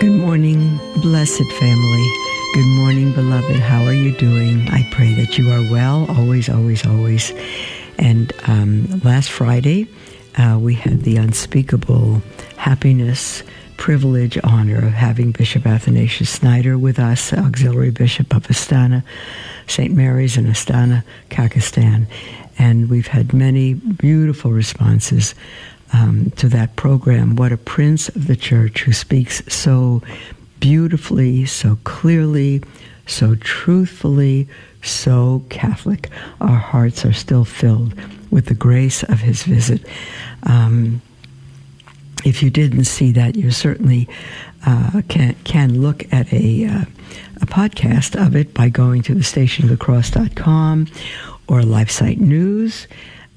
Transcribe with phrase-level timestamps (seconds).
[0.00, 2.12] Good morning, blessed family.
[2.54, 3.56] Good morning, beloved.
[3.56, 4.66] How are you doing?
[4.70, 7.34] I pray that you are well, always, always, always.
[7.98, 9.88] And um, last Friday,
[10.38, 12.22] uh, we had the unspeakable
[12.56, 13.42] happiness,
[13.76, 19.02] privilege, honor of having Bishop Athanasius Schneider with us, Auxiliary Bishop of Astana,
[19.66, 19.94] St.
[19.94, 22.06] Mary's in Astana, Kazakhstan.
[22.58, 25.34] And we've had many beautiful responses
[25.92, 27.36] um, to that program.
[27.36, 30.02] What a prince of the church who speaks so
[30.60, 32.62] beautifully, so clearly,
[33.06, 34.48] so truthfully,
[34.82, 36.10] so Catholic.
[36.40, 37.94] Our hearts are still filled
[38.30, 39.84] with the grace of his visit.
[40.44, 41.02] Um,
[42.24, 44.08] if you didn't see that, you certainly
[44.66, 46.84] uh, can, can look at a, uh,
[47.40, 50.86] a podcast of it by going to the stationofthecross.com
[51.48, 52.86] or LifeSite News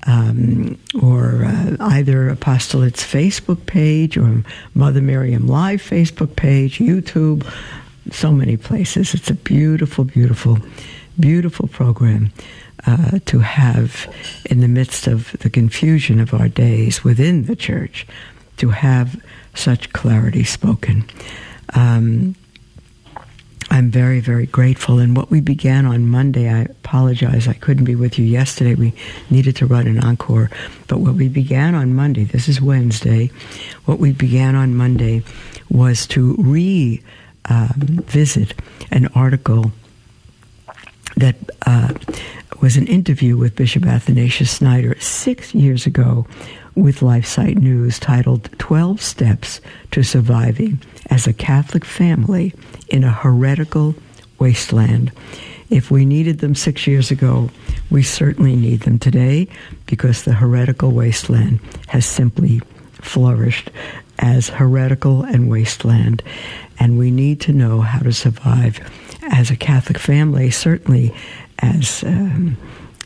[0.06, 7.46] um, or uh, either Apostolate's Facebook page or Mother Miriam Live Facebook page, YouTube,
[8.12, 9.14] so many places.
[9.14, 10.60] It's a beautiful, beautiful,
[11.20, 12.32] beautiful program
[12.86, 14.14] uh, to have
[14.50, 18.06] in the midst of the confusion of our days within the church,
[18.58, 19.22] to have
[19.56, 21.06] such clarity spoken.
[21.76, 22.36] Um,
[23.74, 25.00] I'm very, very grateful.
[25.00, 28.76] And what we began on Monday, I apologize, I couldn't be with you yesterday.
[28.76, 28.94] We
[29.32, 30.52] needed to run an encore.
[30.88, 33.32] But what we began on Monday, this is Wednesday,
[33.86, 35.24] what we began on Monday
[35.72, 37.02] was to revisit
[37.50, 39.72] um, an article
[41.18, 41.36] that
[41.66, 41.96] uh,
[42.62, 46.28] was an interview with Bishop Athanasius Schneider six years ago
[46.76, 49.62] with LifeSite News titled 12 Steps
[49.92, 52.54] to Surviving as a Catholic Family
[52.88, 53.96] in a Heretical
[54.40, 55.12] Wasteland.
[55.70, 57.50] If we needed them six years ago,
[57.90, 59.48] we certainly need them today
[59.86, 62.62] because the heretical wasteland has simply
[62.94, 63.70] flourished
[64.20, 66.22] as heretical and wasteland.
[66.80, 68.80] And we need to know how to survive
[69.32, 71.14] as a Catholic family, certainly
[71.60, 72.04] as.
[72.04, 72.58] Um,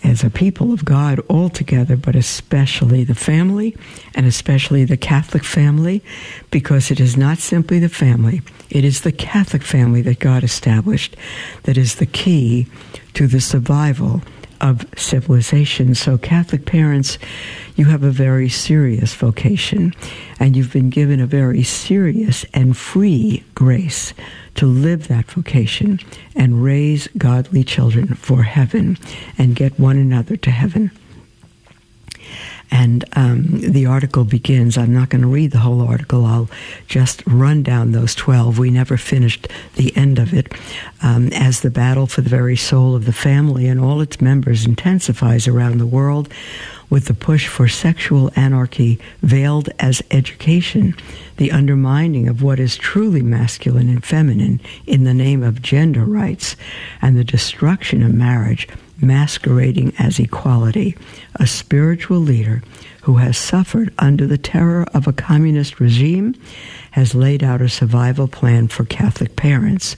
[0.07, 3.75] as a people of God altogether, but especially the family
[4.15, 6.01] and especially the Catholic family,
[6.49, 11.17] because it is not simply the family, it is the Catholic family that God established
[11.63, 12.67] that is the key
[13.15, 14.21] to the survival
[14.61, 15.95] of civilization.
[15.95, 17.17] So, Catholic parents,
[17.75, 19.93] you have a very serious vocation,
[20.39, 24.13] and you've been given a very serious and free grace
[24.55, 25.99] to live that vocation
[26.35, 28.97] and raise godly children for heaven
[29.37, 30.91] and get one another to heaven.
[32.69, 34.77] And um, the article begins.
[34.77, 36.25] I'm not going to read the whole article.
[36.25, 36.49] I'll
[36.87, 38.59] just run down those 12.
[38.59, 40.53] We never finished the end of it.
[41.01, 44.65] Um, as the battle for the very soul of the family and all its members
[44.65, 46.29] intensifies around the world,
[46.89, 50.95] with the push for sexual anarchy veiled as education,
[51.37, 56.55] the undermining of what is truly masculine and feminine in the name of gender rights,
[57.01, 58.67] and the destruction of marriage
[59.01, 60.95] masquerading as equality,
[61.35, 62.61] a spiritual leader
[63.03, 66.35] who has suffered under the terror of a communist regime
[66.91, 69.95] has laid out a survival plan for Catholic parents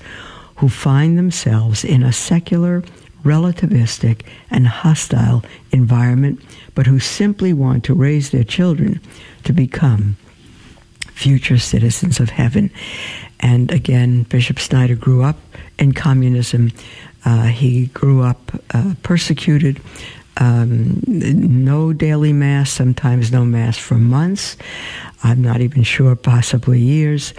[0.58, 2.84] who find themselves in a secular,
[3.24, 4.22] relativistic,
[4.52, 6.42] and hostile environment,
[6.76, 9.00] but who simply want to raise their children
[9.44, 10.18] to become
[11.20, 12.72] future citizens of heaven.
[13.40, 15.38] And again, Bishop Schneider grew up
[15.78, 16.72] in communism.
[17.30, 19.80] Uh, he grew up uh, persecuted,
[20.38, 24.58] um, no daily mass, sometimes no mass for months.
[25.22, 27.36] I'm not even sure, possibly years.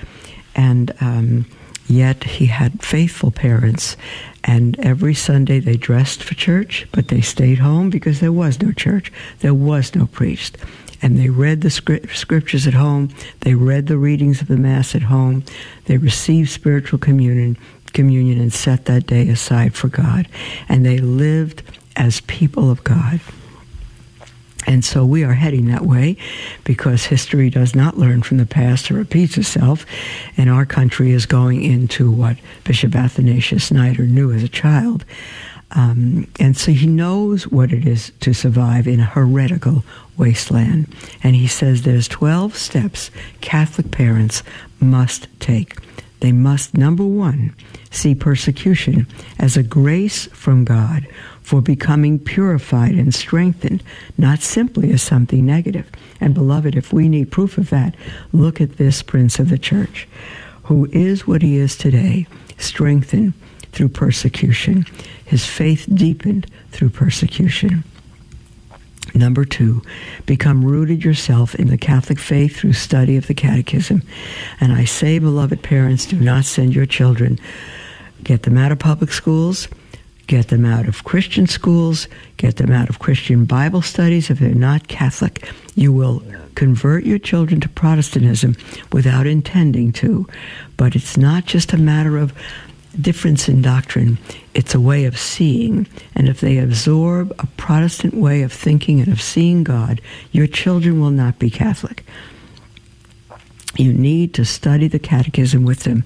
[0.55, 1.45] And um,
[1.89, 3.97] yet he had faithful parents.
[4.45, 8.71] And every Sunday they dressed for church, but they stayed home because there was no
[8.71, 9.11] church,
[9.41, 10.57] there was no priest.
[11.03, 13.09] And they read the scriptures at home,
[13.41, 15.43] they read the readings of the Mass at home,
[15.87, 17.57] they received spiritual communion,
[17.91, 20.29] communion and set that day aside for God.
[20.69, 21.63] And they lived
[21.97, 23.21] as people of God.
[24.67, 26.17] And so we are heading that way
[26.65, 29.87] because history does not learn from the past, it repeats itself.
[30.37, 35.05] And our country is going into what Bishop Athanasius Schneider knew as a child.
[35.73, 39.85] Um, and so he knows what it is to survive in a heretical
[40.17, 40.93] wasteland.
[41.23, 43.11] And he says there's 12 steps
[43.41, 44.43] Catholic parents
[44.81, 45.77] must take.
[46.21, 47.55] They must, number one,
[47.91, 49.07] see persecution
[49.39, 51.07] as a grace from God
[51.43, 53.83] for becoming purified and strengthened,
[54.17, 55.89] not simply as something negative.
[56.21, 57.95] And beloved, if we need proof of that,
[58.33, 60.07] look at this Prince of the Church,
[60.65, 62.27] who is what he is today,
[62.59, 63.33] strengthened
[63.73, 64.85] through persecution,
[65.25, 67.83] his faith deepened through persecution.
[69.15, 69.83] Number two,
[70.27, 74.03] become rooted yourself in the Catholic faith through study of the Catechism.
[74.61, 77.39] And I say, beloved parents, do not send your children.
[78.23, 79.69] Get them out of public schools,
[80.27, 84.55] get them out of Christian schools, get them out of Christian Bible studies if they're
[84.55, 85.51] not Catholic.
[85.75, 86.23] You will
[86.55, 88.57] convert your children to Protestantism
[88.93, 90.27] without intending to.
[90.77, 92.33] But it's not just a matter of
[93.01, 94.19] difference in doctrine.
[94.55, 95.87] It's a way of seeing.
[96.15, 100.01] And if they absorb a Protestant way of thinking and of seeing God,
[100.33, 102.05] your children will not be Catholic.
[103.77, 106.05] You need to study the catechism with them.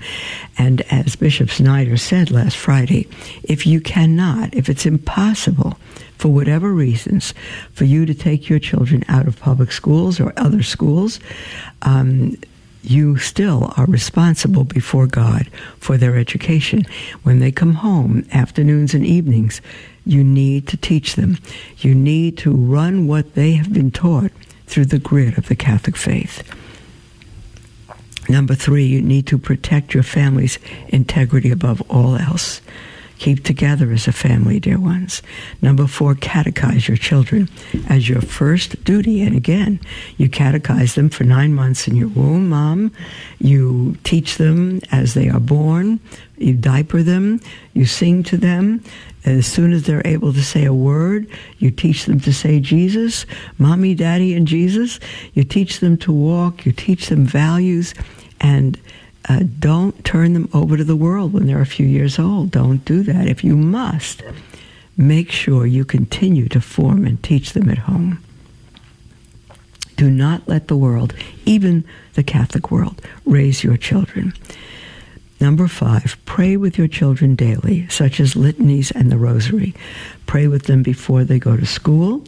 [0.58, 3.08] And as Bishop Schneider said last Friday,
[3.42, 5.78] if you cannot, if it's impossible,
[6.19, 7.34] for whatever reasons,
[7.72, 11.20] for you to take your children out of public schools or other schools,
[11.82, 12.37] um,
[12.84, 15.48] you still are responsible before God
[15.78, 16.86] for their education.
[17.22, 19.60] When they come home, afternoons and evenings,
[20.06, 21.38] you need to teach them.
[21.78, 24.32] You need to run what they have been taught
[24.66, 26.42] through the grid of the Catholic faith.
[28.28, 30.58] Number three, you need to protect your family's
[30.88, 32.60] integrity above all else.
[33.19, 35.22] Keep together as a family, dear ones.
[35.62, 37.49] Number four, catechize your children
[37.88, 39.22] as your first duty.
[39.22, 39.81] And again,
[40.16, 42.93] you catechize them for nine months in your womb, mom.
[43.38, 46.00] You teach them as they are born.
[46.37, 47.40] You diaper them.
[47.72, 48.82] You sing to them.
[49.25, 51.26] As soon as they're able to say a word,
[51.58, 53.25] you teach them to say Jesus,
[53.56, 55.00] mommy, daddy, and Jesus.
[55.32, 56.66] You teach them to walk.
[56.66, 57.94] You teach them values.
[58.40, 58.78] And
[59.29, 62.50] uh, don't turn them over to the world when they're a few years old.
[62.50, 63.26] Don't do that.
[63.26, 64.23] If you must,
[64.97, 68.23] make sure you continue to form and teach them at home.
[69.97, 71.85] Do not let the world, even
[72.15, 74.35] the Catholic world, raise your children.
[75.41, 79.75] Number five, pray with your children daily, such as litanies and the rosary.
[80.26, 82.25] Pray with them before they go to school.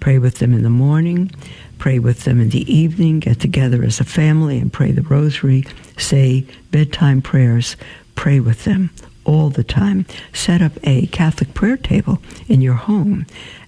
[0.00, 1.30] Pray with them in the morning.
[1.78, 3.20] Pray with them in the evening.
[3.20, 5.64] Get together as a family and pray the rosary.
[5.96, 7.76] Say bedtime prayers.
[8.14, 8.90] Pray with them
[9.24, 10.06] all the time.
[10.32, 13.26] Set up a Catholic prayer table in your home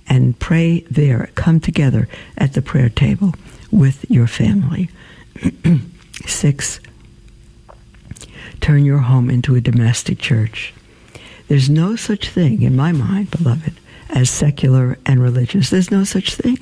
[0.09, 1.31] and pray there.
[1.35, 3.35] Come together at the prayer table
[3.71, 4.91] with your family.
[6.27, 6.81] Six,
[8.61, 10.75] turn your home into a domestic church.
[11.49, 13.80] There's no such thing in my mind, beloved,
[14.11, 15.71] as secular and religious.
[15.71, 16.59] There's no such thing.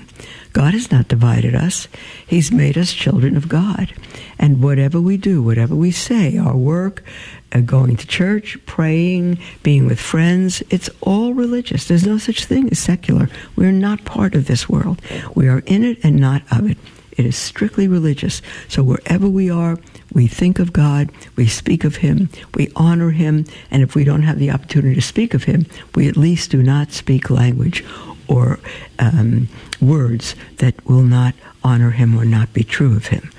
[0.52, 1.88] God has not divided us.
[2.26, 3.92] He's made us children of God.
[4.38, 7.04] And whatever we do, whatever we say, our work,
[7.52, 11.86] uh, going to church, praying, being with friends, it's all religious.
[11.86, 13.28] There's no such thing as secular.
[13.56, 15.00] We're not part of this world.
[15.34, 16.78] We are in it and not of it.
[17.12, 18.42] It is strictly religious.
[18.68, 19.78] So wherever we are,
[20.12, 24.22] we think of God, we speak of Him, we honor Him, and if we don't
[24.22, 27.84] have the opportunity to speak of Him, we at least do not speak language
[28.26, 28.58] or
[28.99, 29.49] um,
[29.81, 33.31] words that will not honor Him or not be true of Him.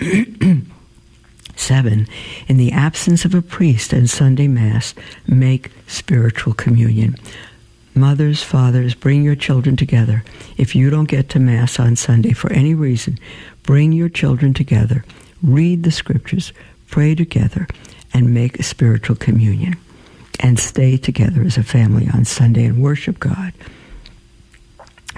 [1.56, 2.06] Seven,
[2.48, 4.94] in the absence of a priest and Sunday Mass,
[5.26, 7.16] make spiritual communion.
[7.94, 10.24] Mothers, fathers, bring your children together.
[10.56, 13.18] If you don't get to Mass on Sunday for any reason,
[13.62, 15.04] bring your children together,
[15.42, 16.52] read the scriptures,
[16.88, 17.66] pray together,
[18.12, 19.76] and make a spiritual communion.
[20.42, 23.52] And stay together as a family on Sunday and worship God.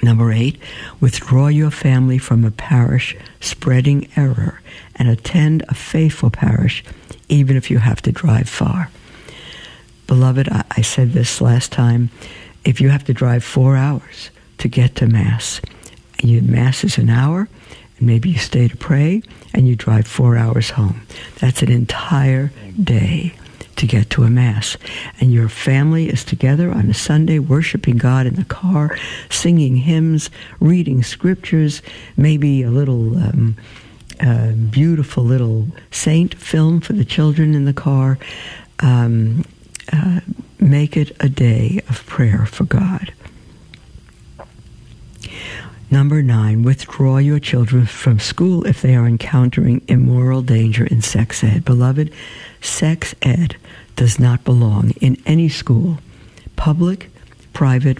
[0.02, 0.58] Number eight,
[1.00, 4.60] withdraw your family from a parish spreading error
[4.96, 6.82] and attend a faithful parish,
[7.28, 8.90] even if you have to drive far.
[10.08, 12.10] Beloved, I, I said this last time
[12.64, 15.60] if you have to drive four hours to get to Mass,
[16.18, 17.48] and you, Mass is an hour,
[18.06, 19.22] maybe you stay to pray,
[19.54, 21.06] and you drive four hours home.
[21.40, 23.34] That's an entire day
[23.76, 24.76] to get to a Mass.
[25.20, 28.96] And your family is together on a Sunday, worshiping God in the car,
[29.30, 30.30] singing hymns,
[30.60, 31.82] reading scriptures,
[32.16, 33.56] maybe a little um,
[34.70, 38.18] beautiful little saint film for the children in the car.
[38.80, 39.44] Um,
[39.92, 40.20] uh,
[40.60, 43.12] make it a day of prayer for God.
[45.92, 51.44] Number nine, withdraw your children from school if they are encountering immoral danger in sex
[51.44, 51.66] ed.
[51.66, 52.10] Beloved,
[52.62, 53.56] sex ed
[53.94, 55.98] does not belong in any school,
[56.56, 57.10] public,
[57.52, 57.98] private,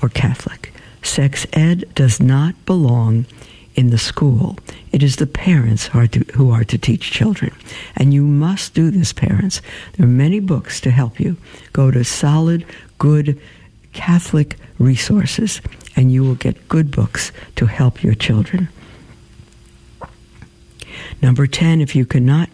[0.00, 0.72] or Catholic.
[1.02, 3.26] Sex ed does not belong
[3.74, 4.56] in the school.
[4.90, 7.54] It is the parents who are, to, who are to teach children.
[7.94, 9.60] And you must do this, parents.
[9.98, 11.36] There are many books to help you.
[11.74, 12.64] Go to solid,
[12.98, 13.38] good
[13.92, 15.60] Catholic resources,
[15.96, 18.68] and you will get good books to help your children.
[21.22, 22.48] Number 10, if you cannot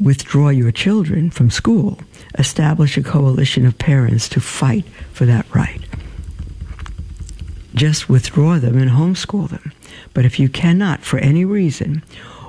[0.00, 1.98] withdraw your children from school,
[2.38, 5.80] establish a coalition of parents to fight for that right.
[7.74, 9.72] Just withdraw them and homeschool them.
[10.14, 12.02] But if you cannot, for any reason,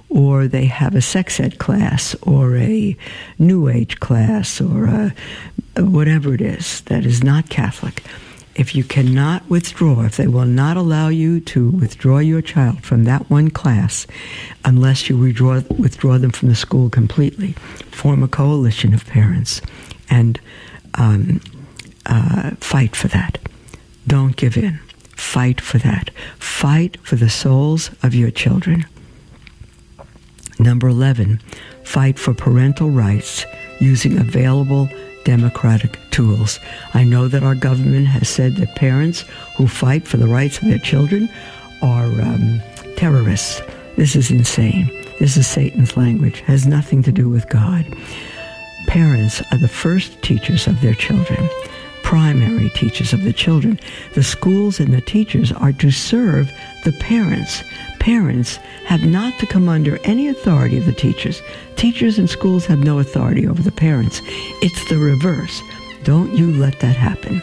[0.09, 2.97] or they have a sex ed class or a
[3.37, 5.13] new age class or a,
[5.77, 8.03] whatever it is that is not Catholic,
[8.59, 13.05] if you cannot withdraw, if they will not allow you to withdraw your child from
[13.05, 14.05] that one class,
[14.65, 17.53] unless you withdraw, withdraw them from the school completely,
[17.89, 19.61] form a coalition of parents
[20.09, 20.41] and
[20.95, 21.39] um,
[22.05, 23.37] uh, fight for that.
[24.07, 24.77] Don't give in.
[25.15, 26.09] Fight for that.
[26.37, 28.85] Fight for the souls of your children.
[30.59, 31.39] Number 11,
[31.85, 33.45] fight for parental rights
[33.79, 34.89] using available
[35.23, 36.59] democratic tools.
[36.93, 39.21] I know that our government has said that parents
[39.55, 41.29] who fight for the rights of their children
[41.81, 42.61] are um,
[42.95, 43.61] terrorists.
[43.95, 44.89] This is insane.
[45.19, 46.39] This is Satan's language.
[46.39, 47.85] It has nothing to do with God.
[48.87, 51.49] Parents are the first teachers of their children,
[52.03, 53.79] primary teachers of the children.
[54.15, 56.51] The schools and the teachers are to serve
[56.85, 57.61] the parents.
[58.09, 61.43] Parents have not to come under any authority of the teachers.
[61.75, 64.19] Teachers and schools have no authority over the parents.
[64.63, 65.61] It's the reverse.
[66.05, 67.39] Don't you let that happen.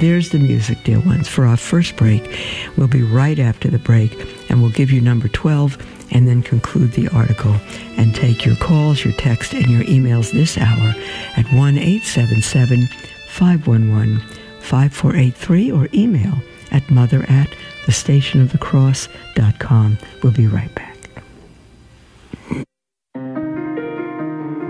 [0.00, 2.28] There's the music, dear ones, for our first break.
[2.76, 4.10] We'll be right after the break,
[4.50, 5.78] and we'll give you number 12
[6.10, 7.54] and then conclude the article
[7.96, 10.92] and take your calls, your text, and your emails this hour
[11.36, 12.88] at 1 877
[13.28, 14.18] 511
[14.58, 16.34] 5483 or email
[16.72, 17.48] at mother at
[17.84, 19.98] thestationofthecross.com.
[20.22, 20.96] We'll be right back.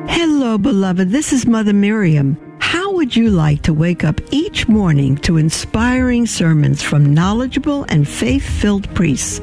[0.09, 1.11] Hello, beloved.
[1.11, 2.37] This is Mother Miriam.
[2.61, 8.09] How would you like to wake up each morning to inspiring sermons from knowledgeable and
[8.09, 9.41] faith filled priests?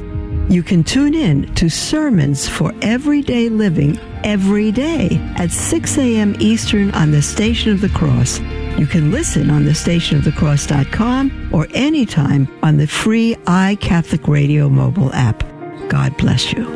[0.52, 6.36] You can tune in to Sermons for Everyday Living every day at 6 a.m.
[6.40, 8.40] Eastern on the Station of the Cross.
[8.76, 15.42] You can listen on the stationofthecross.com or anytime on the free iCatholic Radio mobile app.
[15.88, 16.68] God bless you.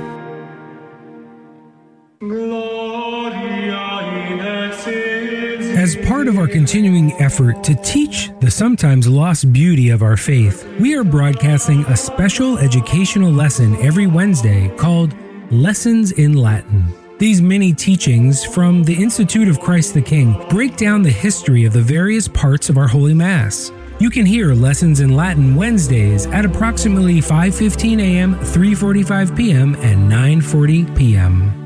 [5.96, 10.68] As part of our continuing effort to teach the sometimes lost beauty of our faith,
[10.78, 15.14] we are broadcasting a special educational lesson every Wednesday called
[15.50, 16.84] Lessons in Latin.
[17.18, 21.72] These mini teachings from the Institute of Christ the King break down the history of
[21.72, 23.72] the various parts of our Holy Mass.
[23.98, 30.94] You can hear lessons in Latin Wednesdays at approximately 5:15 a.m., 3:45 p.m., and 9:40
[30.94, 31.65] p.m.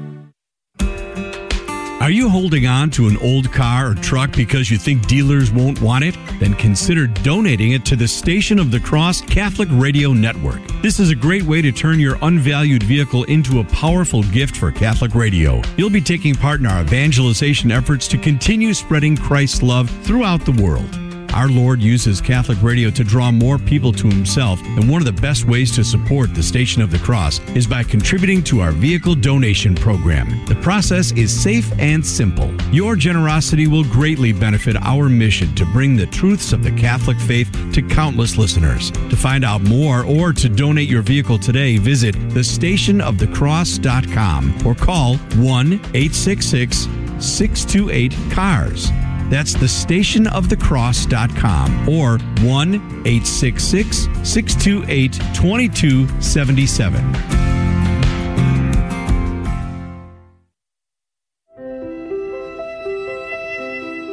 [2.00, 5.83] Are you holding on to an old car or truck because you think dealers won't
[5.83, 6.16] want it?
[6.38, 10.62] Then consider donating it to the Station of the Cross Catholic Radio Network.
[10.80, 14.73] This is a great way to turn your unvalued vehicle into a powerful gift for
[14.73, 15.61] Catholic radio.
[15.76, 20.52] You'll be taking part in our evangelization efforts to continue spreading Christ's love throughout the
[20.52, 21.00] world.
[21.34, 25.22] Our Lord uses Catholic radio to draw more people to Himself, and one of the
[25.22, 29.14] best ways to support the Station of the Cross is by contributing to our vehicle
[29.14, 30.44] donation program.
[30.46, 32.52] The process is safe and simple.
[32.72, 37.52] Your generosity will greatly benefit our mission to bring the truths of the Catholic faith
[37.75, 38.90] to countless listeners.
[38.90, 45.72] To find out more or to donate your vehicle today, visit thestationofthecross.com or call 1
[45.72, 46.88] 866
[47.20, 48.90] 628 CARS.
[49.30, 57.50] That's thestationofthecross.com or 1 866 628 2277.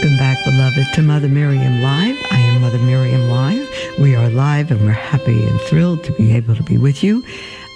[0.00, 2.16] Welcome back, beloved, to Mother Miriam Live.
[2.30, 3.68] I am Mother Miriam Live.
[3.98, 7.22] We are live and we're happy and thrilled to be able to be with you.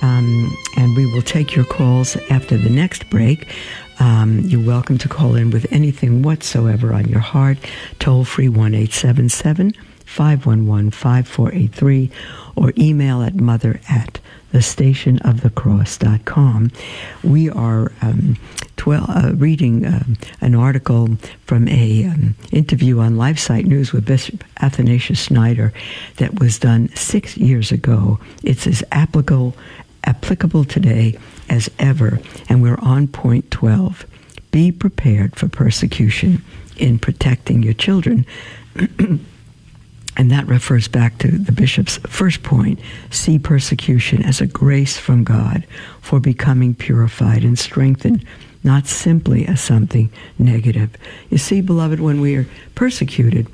[0.00, 3.54] Um, and we will take your calls after the next break.
[4.00, 7.58] Um, you're welcome to call in with anything whatsoever on your heart.
[7.98, 9.74] Toll free 1 877
[10.06, 12.10] 511 5483
[12.56, 14.18] or email at mother at
[14.54, 16.70] thestationofthecross.com.
[17.24, 18.36] We are um,
[18.76, 20.04] 12, uh, reading uh,
[20.40, 25.72] an article from a um, interview on LifeSite News with Bishop Athanasius Schneider
[26.18, 28.20] that was done six years ago.
[28.44, 29.56] It's as applicable
[30.04, 31.18] applicable today
[31.48, 34.06] as ever, and we're on point 12.
[34.50, 36.44] Be prepared for persecution
[36.76, 38.26] in protecting your children.
[40.16, 42.78] and that refers back to the bishop's first point
[43.10, 45.66] see persecution as a grace from God
[46.00, 48.24] for becoming purified and strengthened,
[48.62, 50.90] not simply as something negative.
[51.30, 53.48] You see, beloved, when we are persecuted,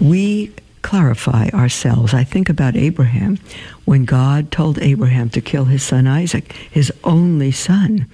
[0.00, 2.14] we clarify ourselves.
[2.14, 3.38] I think about Abraham
[3.84, 8.06] when God told Abraham to kill his son Isaac, his only son.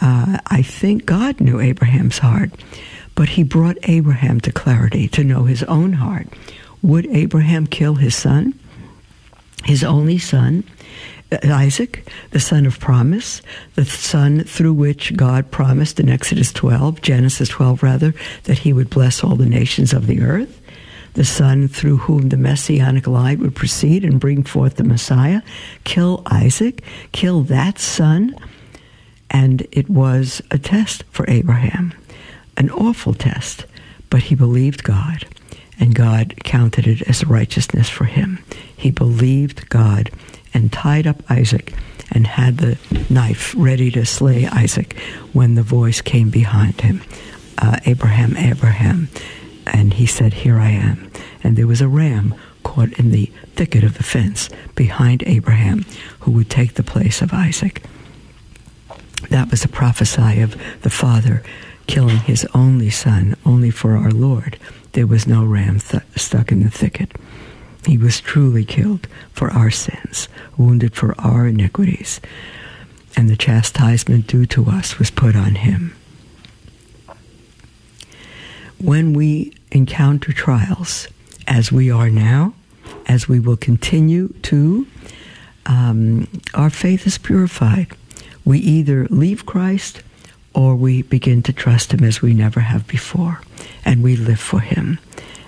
[0.00, 2.50] Uh, I think God knew Abraham's heart,
[3.14, 6.28] but he brought Abraham to clarity to know his own heart.
[6.82, 8.58] Would Abraham kill his son,
[9.64, 10.64] his only son,
[11.32, 13.42] uh, Isaac, the son of promise,
[13.74, 18.90] the son through which God promised in Exodus 12, Genesis 12 rather, that he would
[18.90, 20.60] bless all the nations of the earth?
[21.18, 25.42] the Son through whom the messianic line would proceed and bring forth the Messiah,
[25.82, 28.36] kill Isaac, kill that son.
[29.28, 31.92] And it was a test for Abraham,
[32.56, 33.66] an awful test,
[34.10, 35.26] but he believed God,
[35.80, 38.42] and God counted it as righteousness for him.
[38.76, 40.10] He believed God
[40.54, 41.74] and tied up Isaac
[42.10, 42.78] and had the
[43.10, 44.98] knife ready to slay Isaac
[45.32, 47.02] when the voice came behind him
[47.60, 49.08] uh, Abraham, Abraham.
[49.66, 51.10] And he said, Here I am.
[51.42, 55.84] And there was a ram caught in the thicket of the fence behind Abraham
[56.20, 57.82] who would take the place of Isaac.
[59.30, 61.42] That was a prophesy of the father
[61.86, 64.58] killing his only son only for our Lord.
[64.92, 67.12] There was no ram th- stuck in the thicket.
[67.86, 72.20] He was truly killed for our sins, wounded for our iniquities,
[73.16, 75.94] and the chastisement due to us was put on him.
[78.78, 81.08] When we encounter trials,
[81.46, 82.54] as we are now,
[83.06, 84.86] as we will continue to,
[85.66, 87.88] um, our faith is purified.
[88.44, 90.02] We either leave Christ
[90.54, 93.40] or we begin to trust Him as we never have before,
[93.84, 94.98] and we live for Him.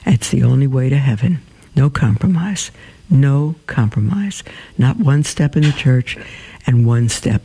[0.06, 1.40] It's the only way to heaven.
[1.76, 2.70] No compromise.
[3.08, 4.42] No compromise.
[4.78, 6.16] Not one step in the church
[6.66, 7.42] and one step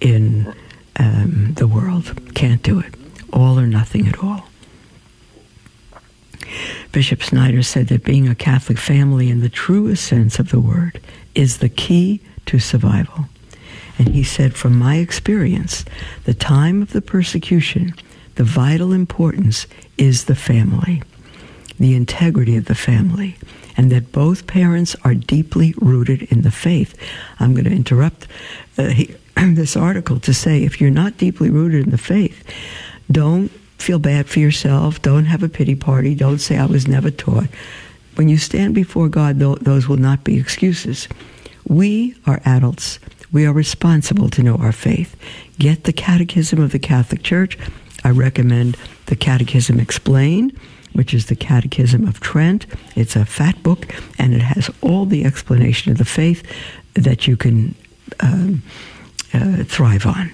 [0.00, 0.54] in
[0.98, 2.34] um, the world.
[2.34, 2.94] Can't do it.
[3.32, 4.48] All or nothing at all.
[6.92, 11.00] Bishop Schneider said that being a Catholic family in the truest sense of the word
[11.34, 13.26] is the key to survival.
[13.98, 15.84] And he said, from my experience,
[16.24, 17.94] the time of the persecution,
[18.34, 21.02] the vital importance is the family,
[21.80, 23.36] the integrity of the family,
[23.76, 26.94] and that both parents are deeply rooted in the faith.
[27.40, 28.26] I'm going to interrupt
[28.78, 32.42] uh, he, this article to say if you're not deeply rooted in the faith,
[33.10, 35.00] don't feel bad for yourself.
[35.02, 36.14] Don't have a pity party.
[36.14, 37.48] Don't say, I was never taught.
[38.16, 41.08] When you stand before God, those will not be excuses.
[41.68, 42.98] We are adults.
[43.32, 45.16] We are responsible to know our faith.
[45.58, 47.58] Get the Catechism of the Catholic Church.
[48.04, 50.58] I recommend the Catechism Explained,
[50.92, 52.66] which is the Catechism of Trent.
[52.94, 56.42] It's a fat book, and it has all the explanation of the faith
[56.94, 57.74] that you can
[58.20, 58.62] um,
[59.34, 60.32] uh, thrive on.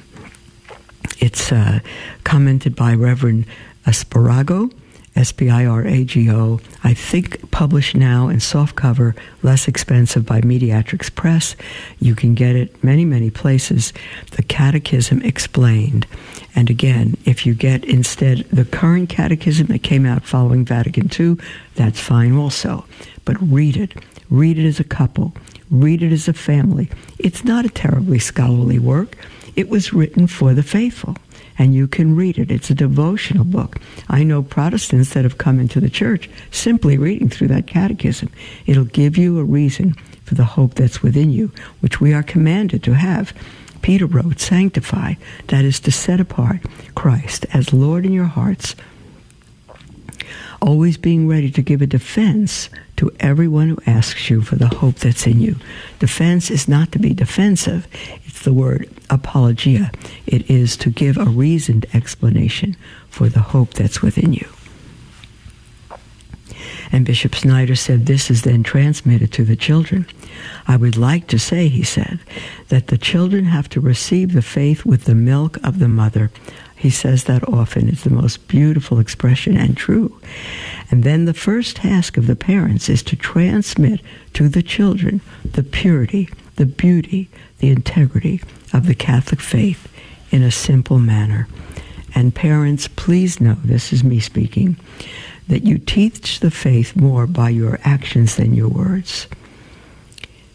[1.19, 1.81] It's uh,
[2.25, 3.47] commented by Reverend
[3.87, 4.73] Spirago,
[5.15, 6.61] S P I R A G O.
[6.85, 11.55] I think published now in softcover, less expensive by Mediatrix Press.
[11.99, 13.93] You can get it many, many places.
[14.33, 16.07] The Catechism Explained.
[16.55, 21.37] And again, if you get instead the current catechism that came out following Vatican II,
[21.75, 22.85] that's fine also.
[23.25, 23.95] But read it.
[24.31, 25.35] Read it as a couple.
[25.71, 26.91] Read it as a family.
[27.19, 29.17] It's not a terribly scholarly work.
[29.57, 31.17] It was written for the faithful,
[31.63, 32.51] and you can read it.
[32.51, 33.79] It's a devotional book.
[34.09, 38.31] I know Protestants that have come into the church simply reading through that catechism.
[38.67, 39.95] It'll give you a reason
[40.25, 43.33] for the hope that's within you, which we are commanded to have.
[43.81, 45.15] Peter wrote, Sanctify,
[45.47, 46.59] that is to set apart
[46.97, 48.75] Christ as Lord in your hearts,
[50.63, 54.95] always being ready to give a defense to everyone who asks you for the hope
[54.95, 55.57] that's in you.
[55.99, 57.87] Defense is not to be defensive,
[58.25, 59.91] it's the word apologia.
[60.27, 62.77] It is to give a reasoned explanation
[63.11, 64.49] for the hope that's within you.
[66.93, 70.07] And Bishop Schneider said this is then transmitted to the children.
[70.69, 72.21] I would like to say, he said,
[72.69, 76.31] that the children have to receive the faith with the milk of the mother.
[76.77, 77.89] He says that often.
[77.89, 80.21] It's the most beautiful expression and true.
[80.91, 84.01] And then the first task of the parents is to transmit
[84.35, 87.29] to the children the purity the beauty,
[87.59, 88.41] the integrity
[88.73, 89.89] of the Catholic faith
[90.31, 91.49] in a simple manner.
[92.15, 94.77] And parents, please know, this is me speaking,
[95.53, 99.27] that you teach the faith more by your actions than your words.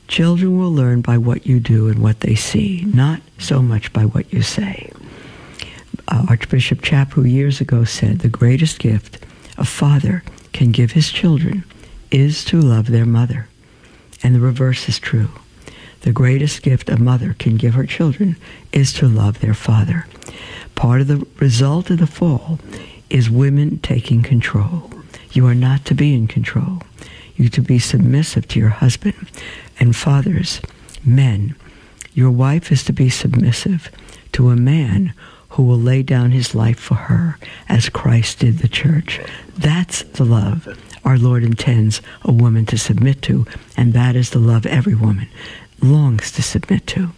[0.08, 4.06] Children will learn by what you do and what they see, not so much by
[4.06, 4.92] what you say.
[6.08, 9.24] Uh, Archbishop Chaput years ago said the greatest gift
[9.56, 11.64] a father can give his children
[12.10, 13.48] is to love their mother.
[14.24, 15.30] And the reverse is true.
[16.02, 18.36] The greatest gift a mother can give her children
[18.72, 20.08] is to love their father.
[20.74, 22.58] Part of the result of the fall
[23.10, 24.92] is women taking control.
[25.32, 26.82] You are not to be in control.
[27.36, 29.30] You to be submissive to your husband.
[29.80, 30.62] And fathers,
[31.04, 31.56] men,
[32.14, 33.90] your wife is to be submissive
[34.34, 35.14] to a man
[35.50, 37.38] who will lay down his life for her
[37.70, 39.20] as Christ did the church.
[39.58, 40.68] That's the love
[41.08, 43.46] our Lord intends a woman to submit to,
[43.78, 45.30] and that is the love every woman
[45.82, 47.12] longs to submit to.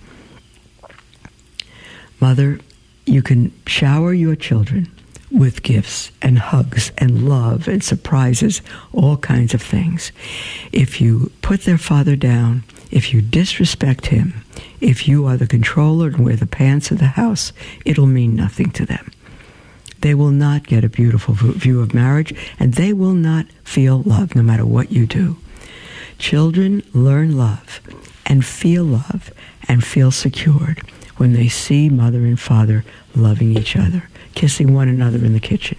[2.19, 2.60] Mother,
[3.08, 4.91] you can shower your children
[5.31, 8.61] with gifts and hugs and love and surprises,
[8.93, 10.11] all kinds of things.
[10.71, 14.43] If you put their father down, if you disrespect him,
[14.81, 17.53] if you are the controller and wear the pants of the house,
[17.85, 19.11] it'll mean nothing to them.
[20.01, 24.33] They will not get a beautiful view of marriage, and they will not feel love
[24.35, 25.37] no matter what you do.
[26.17, 27.81] Children learn love
[28.25, 29.31] and feel love
[29.67, 30.81] and feel secured
[31.17, 35.77] when they see mother and father loving each other, kissing one another in the kitchen.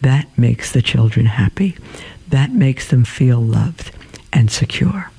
[0.00, 1.76] That makes the children happy.
[2.28, 3.92] That makes them feel loved
[4.32, 5.10] and secure.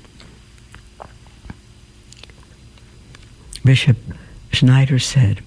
[3.64, 3.96] Bishop
[4.52, 5.42] Schneider said,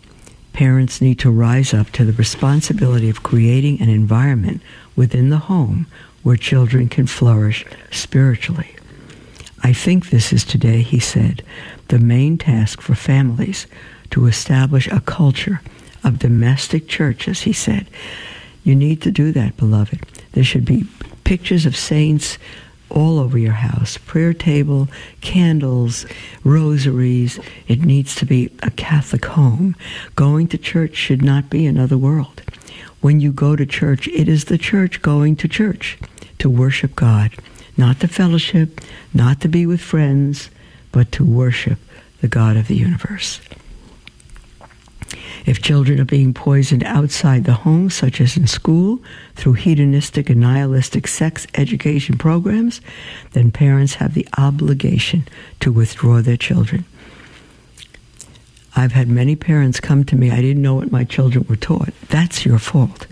[0.54, 4.62] parents need to rise up to the responsibility of creating an environment
[4.96, 5.86] within the home
[6.24, 8.76] where children can flourish spiritually.
[9.64, 11.44] I think this is today, he said,
[11.90, 13.68] the main task for families
[14.10, 15.62] to establish a culture
[16.04, 17.88] of domestic churches, he said.
[18.64, 20.06] You need to do that, beloved.
[20.34, 20.88] There should be
[21.24, 22.38] pictures of saints
[22.90, 24.88] all over your house prayer table,
[25.22, 26.06] candles,
[26.44, 27.40] rosaries.
[27.68, 29.76] It needs to be a Catholic home.
[30.16, 32.42] Going to church should not be another world.
[33.02, 35.98] When you go to church, it is the church going to church
[36.40, 37.32] to worship God,
[37.76, 38.82] not to fellowship,
[39.14, 40.50] not to be with friends,
[40.92, 41.80] but to worship
[42.22, 43.40] the God of the universe.
[45.46, 49.00] If children are being poisoned outside the home, such as in school,
[49.36, 52.82] through hedonistic and nihilistic sex education programs,
[53.32, 55.28] then parents have the obligation
[55.62, 56.86] to withdraw their children.
[58.76, 61.94] I've had many parents come to me, I didn't know what my children were taught.
[62.10, 63.08] That's your fault.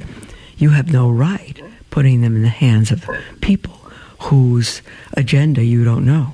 [0.58, 3.10] You have no right putting them in the hands of
[3.42, 3.74] people
[4.20, 4.82] whose
[5.14, 6.34] agenda you don't know.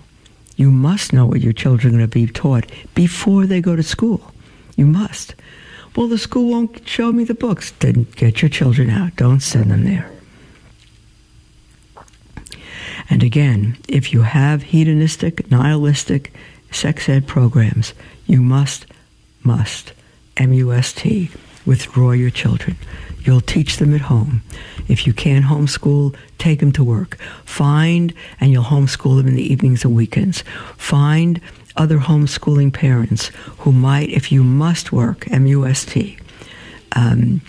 [0.56, 3.84] You must know what your children are going to be taught before they go to
[3.84, 4.32] school.
[4.82, 5.36] You must.
[5.96, 7.70] Well, the school won't show me the books.
[7.70, 9.16] Then get your children out.
[9.16, 10.10] Don't send them there.
[13.08, 16.34] And again, if you have hedonistic, nihilistic
[16.72, 17.94] sex ed programs,
[18.26, 18.88] you must,
[19.44, 19.94] must,
[20.38, 21.30] M U S T,
[21.68, 22.76] withdraw your children.
[23.24, 24.42] You'll teach them at home.
[24.88, 27.20] If you can't homeschool, take them to work.
[27.46, 30.44] Find, and you'll homeschool them in the evenings and weekends.
[30.76, 31.40] Find
[31.76, 33.28] other homeschooling parents
[33.60, 36.18] who might, if you must work, M-U-S-T,
[36.96, 37.42] um,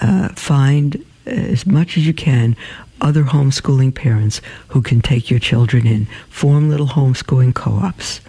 [0.00, 2.56] uh, find as much as you can
[3.00, 6.06] other homeschooling parents who can take your children in.
[6.28, 8.20] Form little homeschooling co-ops.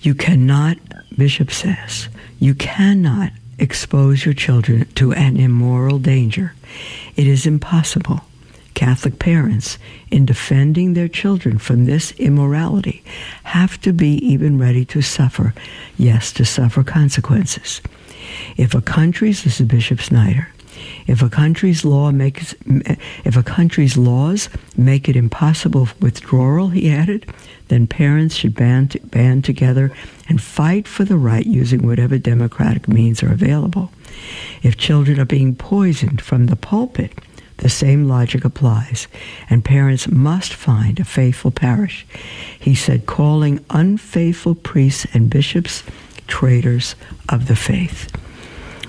[0.00, 0.78] You cannot,
[1.16, 6.54] Bishop says, you cannot expose your children to an immoral danger.
[7.16, 8.20] It is impossible.
[8.74, 9.78] Catholic parents,
[10.10, 13.02] in defending their children from this immorality,
[13.44, 15.54] have to be even ready to suffer,
[15.96, 17.80] yes, to suffer consequences.
[18.56, 20.48] If a country's, this is Bishop Schneider,
[21.06, 22.54] if a country's law makes,
[23.24, 27.32] if a country's laws make it impossible for withdrawal, he added,
[27.68, 29.92] then parents should band, band together
[30.28, 33.90] and fight for the right using whatever democratic means are available.
[34.62, 37.12] If children are being poisoned from the pulpit,
[37.58, 39.06] the same logic applies,
[39.48, 42.06] and parents must find a faithful parish.
[42.58, 45.82] He said, calling unfaithful priests and bishops
[46.26, 46.94] traitors
[47.28, 48.10] of the faith.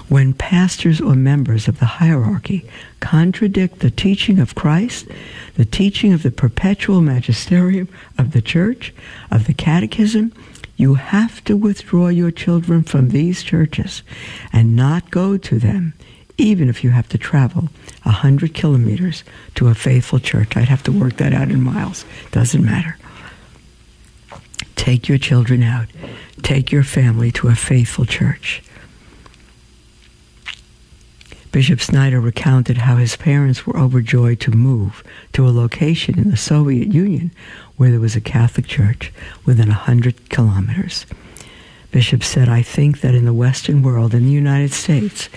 [0.08, 5.08] When pastors or members of the hierarchy contradict the teaching of Christ,
[5.56, 8.94] the teaching of the perpetual magisterium of the church,
[9.32, 10.32] of the catechism,
[10.78, 14.04] you have to withdraw your children from these churches
[14.52, 15.94] and not go to them
[16.38, 17.70] even if you have to travel
[18.04, 19.24] 100 kilometers
[19.56, 20.56] to a faithful church.
[20.56, 22.06] I'd have to work that out in miles.
[22.32, 22.98] Doesn't matter.
[24.76, 25.88] Take your children out.
[26.42, 28.62] Take your family to a faithful church.
[31.52, 36.36] Bishop Schneider recounted how his parents were overjoyed to move to a location in the
[36.36, 37.32] Soviet Union
[37.78, 39.14] where there was a Catholic church
[39.46, 41.06] within a hundred kilometers.
[41.96, 45.30] Bishop said, I think that in the Western world, in the United States,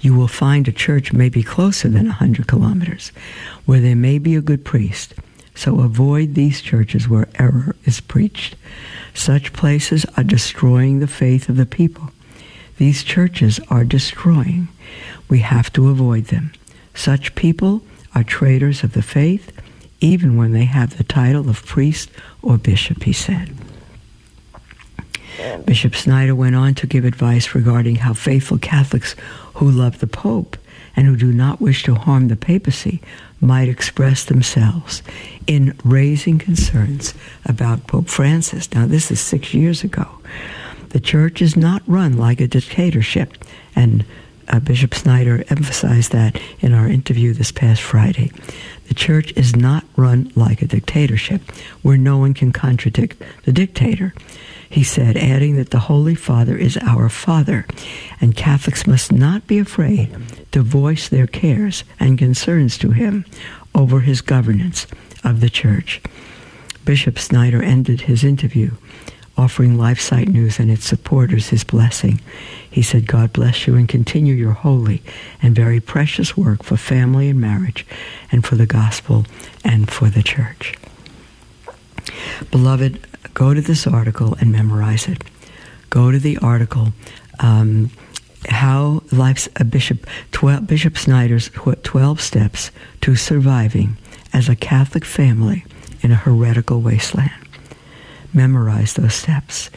[0.00, 3.10] you will find a church maybe closer than a 100 kilometers,
[3.64, 5.14] where there may be a good priest.
[5.56, 8.54] So avoid these churches where error is preached.
[9.12, 12.12] Such places are destroying the faith of the people.
[12.76, 14.68] These churches are destroying.
[15.28, 16.52] We have to avoid them.
[16.94, 17.82] Such people
[18.14, 19.50] are traitors of the faith,
[20.00, 22.08] even when they have the title of priest
[22.40, 23.50] or bishop, he said.
[25.64, 29.14] Bishop Schneider went on to give advice regarding how faithful Catholics
[29.54, 30.56] who love the Pope
[30.96, 33.00] and who do not wish to harm the papacy
[33.40, 35.02] might express themselves
[35.46, 38.72] in raising concerns about Pope Francis.
[38.72, 40.06] Now, this is six years ago.
[40.90, 43.32] The church is not run like a dictatorship,
[43.74, 44.04] and
[44.48, 48.30] uh, Bishop Schneider emphasized that in our interview this past Friday.
[48.88, 51.40] The church is not run like a dictatorship
[51.82, 54.14] where no one can contradict the dictator
[54.74, 57.64] he said, adding that the Holy Father is our Father,
[58.20, 60.10] and Catholics must not be afraid
[60.50, 63.24] to voice their cares and concerns to him
[63.72, 64.88] over his governance
[65.22, 66.00] of the Church.
[66.84, 68.72] Bishop Schneider ended his interview
[69.36, 72.20] offering LifeSite News and its supporters his blessing.
[72.68, 75.02] He said, God bless you and continue your holy
[75.40, 77.86] and very precious work for family and marriage
[78.32, 79.24] and for the gospel
[79.64, 80.74] and for the church.
[82.50, 85.22] Beloved, go to this article and memorize it.
[85.90, 86.92] Go to the article.
[87.40, 87.90] Um,
[88.48, 92.70] how life's a bishop 12, bishop schneider's 12 steps
[93.00, 93.96] to surviving
[94.32, 95.64] as a catholic family
[96.00, 97.32] in a heretical wasteland.
[98.32, 99.70] Memorize those steps.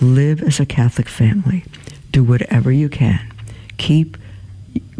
[0.00, 1.64] Live as a catholic family.
[2.10, 3.32] Do whatever you can.
[3.78, 4.16] Keep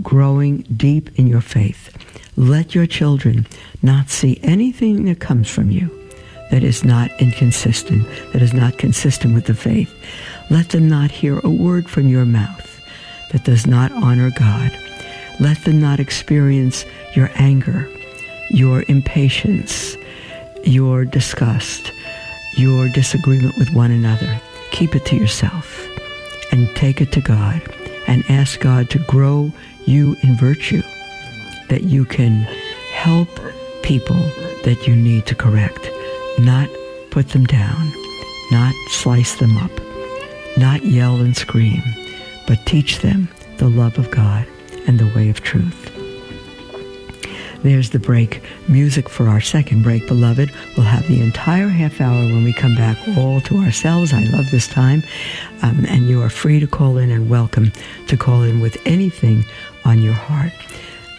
[0.03, 1.97] growing deep in your faith.
[2.37, 3.47] Let your children
[3.83, 6.02] not see anything that comes from you
[6.53, 9.91] that is not inconsistent, that is not consistent with the faith.
[10.51, 12.79] Let them not hear a word from your mouth
[13.31, 14.71] that does not honor God.
[15.41, 16.85] Let them not experience
[17.15, 17.89] your anger,
[18.51, 19.97] your impatience,
[20.63, 21.91] your disgust,
[22.59, 24.39] your disagreement with one another.
[24.73, 25.89] Keep it to yourself
[26.53, 27.63] and take it to God
[28.07, 29.51] and ask God to grow
[29.87, 30.83] you in virtue
[31.71, 32.43] that you can
[32.93, 33.31] help
[33.83, 34.21] people
[34.65, 35.89] that you need to correct
[36.45, 36.69] not
[37.11, 37.93] put them down,
[38.51, 39.71] not slice them up,
[40.57, 41.83] not yell and scream,
[42.47, 43.29] but teach them
[43.59, 44.47] the love of God
[44.87, 45.91] and the way of truth.
[47.63, 48.43] There's the break.
[48.67, 50.51] Music for our second break, beloved.
[50.77, 54.13] We'll have the entire half hour when we come back all to ourselves.
[54.13, 55.05] I love this time.
[55.63, 57.71] Um, and you are free to call in and welcome
[58.09, 59.45] to call in with anything
[59.85, 60.53] on your heart.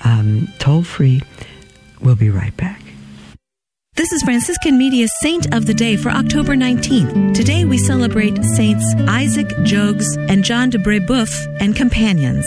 [0.03, 1.21] Um, toll free.
[2.01, 2.82] We'll be right back.
[3.95, 7.35] This is Franciscan Media's Saint of the Day for October 19th.
[7.35, 12.43] Today we celebrate Saints Isaac Jogues and John de Brebeuf and companions.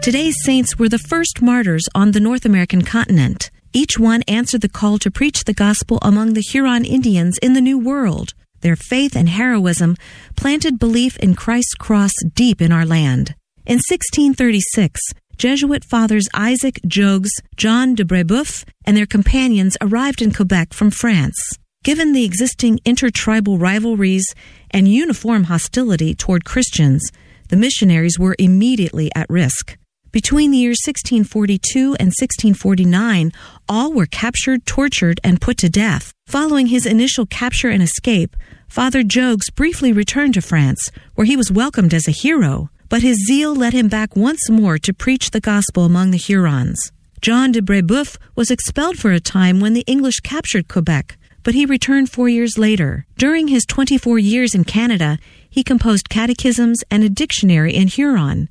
[0.00, 3.50] Today's saints were the first martyrs on the North American continent.
[3.74, 7.60] Each one answered the call to preach the gospel among the Huron Indians in the
[7.60, 8.32] New World.
[8.62, 9.96] Their faith and heroism
[10.34, 13.34] planted belief in Christ's cross deep in our land.
[13.66, 14.98] In 1636,
[15.40, 21.38] Jesuit fathers Isaac Jogues, John de Brebeuf, and their companions arrived in Quebec from France.
[21.82, 24.34] Given the existing intertribal rivalries
[24.70, 27.10] and uniform hostility toward Christians,
[27.48, 29.78] the missionaries were immediately at risk.
[30.12, 33.32] Between the years 1642 and 1649,
[33.66, 36.12] all were captured, tortured, and put to death.
[36.26, 38.36] Following his initial capture and escape,
[38.68, 43.24] Father Jogues briefly returned to France, where he was welcomed as a hero but his
[43.24, 46.92] zeal led him back once more to preach the gospel among the Hurons.
[47.22, 51.64] John de Brebeuf was expelled for a time when the English captured Quebec, but he
[51.64, 53.06] returned four years later.
[53.16, 58.48] During his 24 years in Canada, he composed catechisms and a dictionary in Huron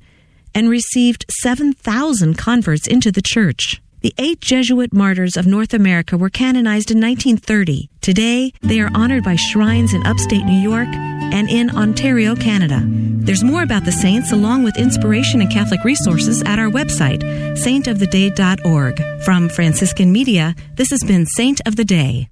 [0.54, 3.80] and received 7,000 converts into the church.
[4.02, 7.90] The eight Jesuit martyrs of North America were canonized in 1930.
[8.00, 12.82] Today, they are honored by shrines in upstate New York and in Ontario, Canada.
[12.86, 17.22] There's more about the saints along with inspiration and Catholic resources at our website,
[17.58, 19.22] saintoftheday.org.
[19.22, 22.28] From Franciscan Media, this has been Saint of the Day.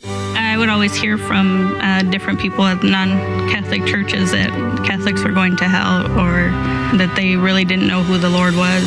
[0.59, 4.51] Would always hear from uh, different people at non-Catholic churches that
[4.85, 6.51] Catholics were going to hell or
[6.99, 8.83] that they really didn't know who the Lord was.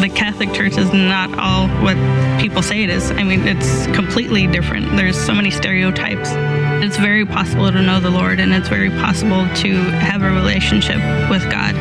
[0.00, 1.96] The Catholic Church is not all what
[2.40, 3.12] people say it is.
[3.12, 4.96] I mean, it's completely different.
[4.96, 6.30] There's so many stereotypes.
[6.84, 10.98] It's very possible to know the Lord, and it's very possible to have a relationship
[11.30, 11.76] with God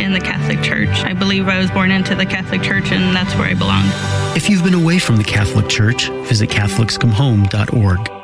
[0.00, 0.88] in the Catholic Church.
[1.00, 3.84] I believe I was born into the Catholic Church, and that's where I belong.
[4.36, 8.23] If you've been away from the Catholic Church, visit CatholicsComeHome.org.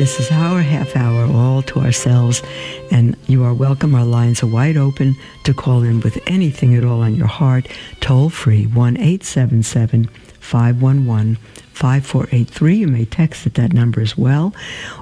[0.00, 2.42] This is our half hour all to ourselves,
[2.90, 3.94] and you are welcome.
[3.94, 7.68] Our lines are wide open to call in with anything at all on your heart.
[8.00, 10.06] Toll free 1 877
[10.40, 11.36] 511
[11.74, 12.76] 5483.
[12.76, 14.54] You may text at that number as well,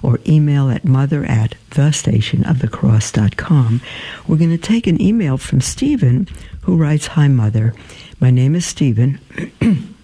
[0.02, 3.80] or email at mother at thestationofthecross.com.
[4.26, 6.26] We're going to take an email from Stephen,
[6.62, 7.72] who writes Hi, Mother.
[8.18, 9.20] My name is Stephen.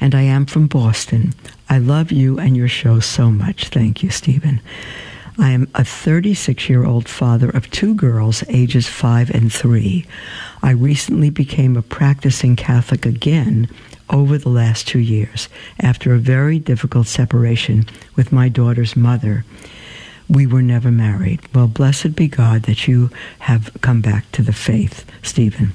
[0.00, 1.34] and I am from Boston.
[1.68, 3.68] I love you and your show so much.
[3.68, 4.60] Thank you, Stephen.
[5.38, 10.04] I am a 36 year old father of two girls, ages five and three.
[10.62, 13.68] I recently became a practicing Catholic again
[14.10, 19.44] over the last two years after a very difficult separation with my daughter's mother.
[20.28, 21.40] We were never married.
[21.54, 25.72] Well, blessed be God that you have come back to the faith, Stephen.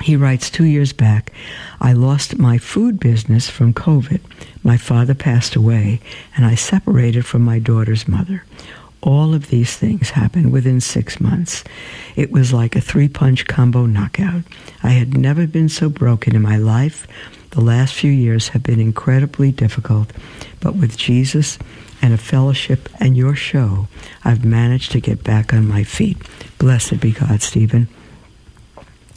[0.00, 1.32] He writes, two years back,
[1.80, 4.20] I lost my food business from COVID.
[4.64, 6.00] My father passed away,
[6.34, 8.44] and I separated from my daughter's mother.
[9.02, 11.64] All of these things happened within six months.
[12.16, 14.42] It was like a three punch combo knockout.
[14.82, 17.06] I had never been so broken in my life.
[17.50, 20.12] The last few years have been incredibly difficult,
[20.60, 21.58] but with Jesus
[22.00, 23.88] and a fellowship and your show,
[24.24, 26.16] I've managed to get back on my feet.
[26.58, 27.88] Blessed be God, Stephen.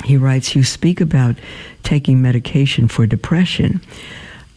[0.05, 1.35] He writes, You speak about
[1.83, 3.81] taking medication for depression,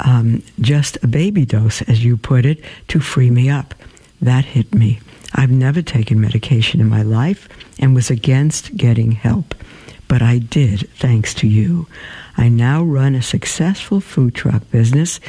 [0.00, 3.74] um, just a baby dose, as you put it, to free me up.
[4.20, 5.00] That hit me.
[5.34, 9.54] I've never taken medication in my life and was against getting help.
[10.06, 11.87] But I did, thanks to you.
[12.37, 15.20] I now run a successful food truck business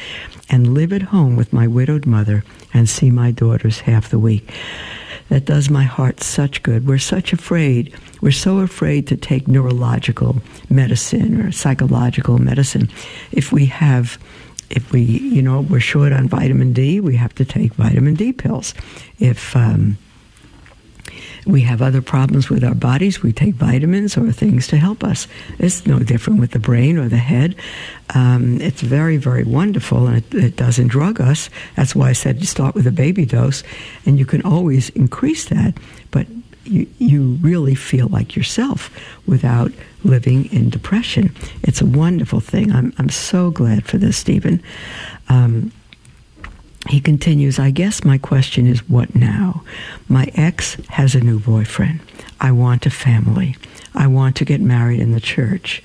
[0.48, 4.50] and live at home with my widowed mother and see my daughters half the week.
[5.30, 6.86] That does my heart such good.
[6.86, 7.94] We're such afraid.
[8.20, 12.90] We're so afraid to take neurological medicine or psychological medicine.
[13.30, 14.18] If we have,
[14.70, 18.32] if we, you know, we're short on vitamin D, we have to take vitamin D
[18.32, 18.74] pills.
[19.20, 19.96] If, um,
[21.46, 23.22] we have other problems with our bodies.
[23.22, 25.26] We take vitamins or things to help us.
[25.58, 27.56] It's no different with the brain or the head.
[28.14, 31.48] Um, it's very, very wonderful, and it, it, doesn't drug us.
[31.76, 33.62] That's why I said start with a baby dose,
[34.04, 35.76] and you can always increase that.
[36.10, 36.26] But
[36.64, 38.90] you, you really feel like yourself
[39.26, 39.72] without
[40.04, 41.34] living in depression.
[41.62, 42.72] It's a wonderful thing.
[42.72, 44.62] I'm, I'm so glad for this, Stephen.
[45.28, 45.72] Um,
[46.88, 49.62] he continues, I guess my question is what now?
[50.08, 52.00] My ex has a new boyfriend.
[52.40, 53.56] I want a family.
[53.94, 55.82] I want to get married in the church.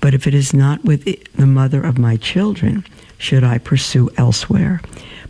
[0.00, 2.84] But if it is not with the mother of my children,
[3.16, 4.82] should I pursue elsewhere?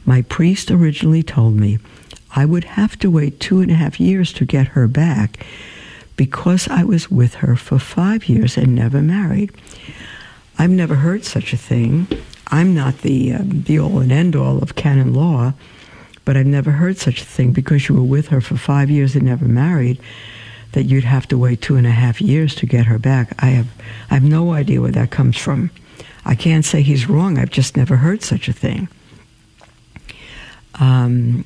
[0.05, 1.79] My priest originally told me
[2.35, 5.47] I would have to wait two and a half years to get her back
[6.17, 9.53] because I was with her for five years and never married.
[10.59, 12.07] I've never heard such a thing.
[12.49, 15.55] I'm not the um, the all and end all of canon law,
[16.25, 19.15] but I've never heard such a thing because you were with her for five years
[19.15, 20.01] and never married.
[20.73, 23.35] That you'd have to wait two and a half years to get her back.
[23.43, 23.69] I have
[24.11, 25.71] I have no idea where that comes from.
[26.25, 27.39] I can't say he's wrong.
[27.39, 28.89] I've just never heard such a thing.
[30.81, 31.45] Um,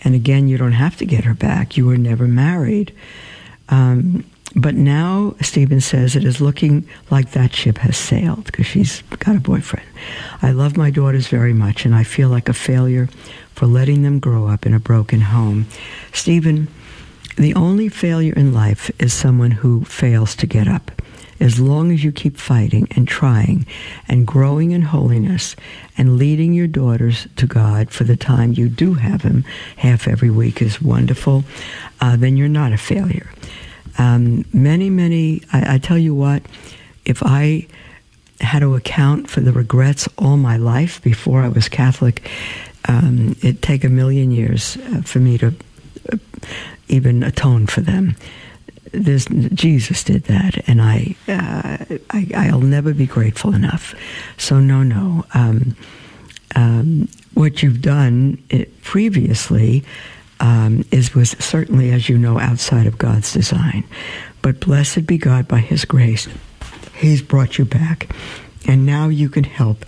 [0.00, 1.76] and again, you don't have to get her back.
[1.76, 2.94] You were never married.
[3.68, 4.24] Um,
[4.56, 9.36] but now, Stephen says, it is looking like that ship has sailed because she's got
[9.36, 9.86] a boyfriend.
[10.40, 13.08] I love my daughters very much, and I feel like a failure
[13.54, 15.66] for letting them grow up in a broken home.
[16.12, 16.68] Stephen,
[17.36, 20.90] the only failure in life is someone who fails to get up.
[21.40, 23.64] As long as you keep fighting and trying
[24.08, 25.54] and growing in holiness
[25.96, 29.44] and leading your daughters to God for the time you do have Him,
[29.76, 31.44] half every week is wonderful,
[32.00, 33.30] uh, then you're not a failure.
[33.98, 36.42] Um, many, many, I, I tell you what,
[37.04, 37.66] if I
[38.40, 42.28] had to account for the regrets all my life before I was Catholic,
[42.88, 45.52] Um, it'd take a million years uh, for me to
[46.10, 46.16] uh,
[46.88, 48.16] even atone for them.
[49.52, 53.94] Jesus did that, and I, uh, I, will never be grateful enough.
[54.38, 55.26] So no, no.
[55.34, 55.76] Um,
[56.56, 59.84] um, what you've done it, previously
[60.40, 63.84] um, is was certainly, as you know, outside of God's design.
[64.42, 66.28] But blessed be God by His grace,
[66.94, 68.14] He's brought you back,
[68.66, 69.84] and now you can help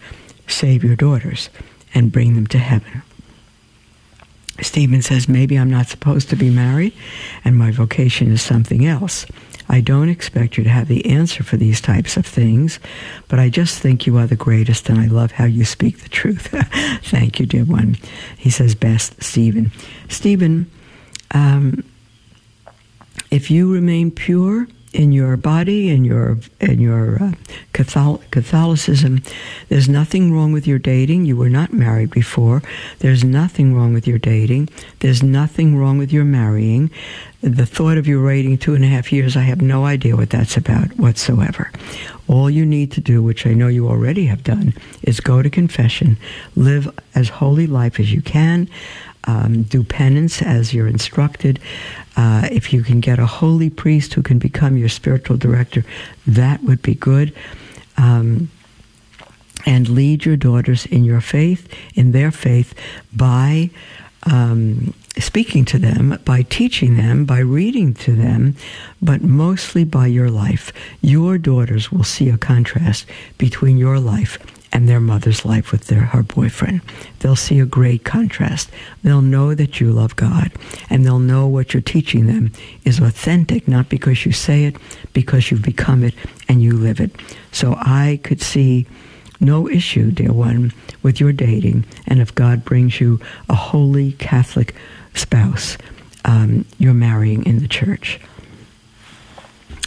[0.46, 1.50] save your daughters
[1.94, 3.02] and bring them to heaven.
[4.62, 6.92] Stephen says, maybe I'm not supposed to be married
[7.44, 9.26] and my vocation is something else.
[9.70, 12.80] I don't expect you to have the answer for these types of things,
[13.28, 16.08] but I just think you are the greatest and I love how you speak the
[16.08, 16.48] truth.
[17.04, 17.96] Thank you, dear one.
[18.36, 19.70] He says, best, Stephen.
[20.08, 20.68] Stephen,
[21.30, 21.84] um,
[23.30, 27.32] if you remain pure, in your body in your in your uh,
[27.72, 29.22] Catholic, Catholicism.
[29.68, 31.24] There's nothing wrong with your dating.
[31.24, 32.62] You were not married before.
[32.98, 34.68] There's nothing wrong with your dating.
[35.00, 36.90] There's nothing wrong with your marrying.
[37.42, 40.30] The thought of you waiting two and a half years, I have no idea what
[40.30, 41.70] that's about whatsoever.
[42.30, 44.72] All you need to do, which I know you already have done,
[45.02, 46.16] is go to confession,
[46.54, 48.68] live as holy life as you can
[49.24, 51.60] um, do penance as you're instructed.
[52.16, 55.84] Uh, if you can get a holy priest who can become your spiritual director,
[56.26, 57.32] that would be good.
[57.96, 58.50] Um,
[59.66, 62.74] and lead your daughters in your faith, in their faith,
[63.14, 63.68] by
[64.30, 68.56] um, speaking to them, by teaching them, by reading to them,
[69.02, 70.72] but mostly by your life.
[71.00, 73.06] Your daughters will see a contrast
[73.36, 74.38] between your life
[74.72, 76.80] and their mother's life with their her boyfriend.
[77.18, 78.70] They'll see a great contrast.
[79.02, 80.52] They'll know that you love God,
[80.88, 82.52] and they'll know what you're teaching them
[82.84, 84.76] is authentic, not because you say it,
[85.12, 86.14] because you've become it
[86.48, 87.10] and you live it.
[87.50, 88.86] So I could see
[89.40, 94.74] no issue, dear one, with your dating, and if God brings you a holy Catholic
[95.14, 95.76] spouse,
[96.24, 98.20] um, you're marrying in the church.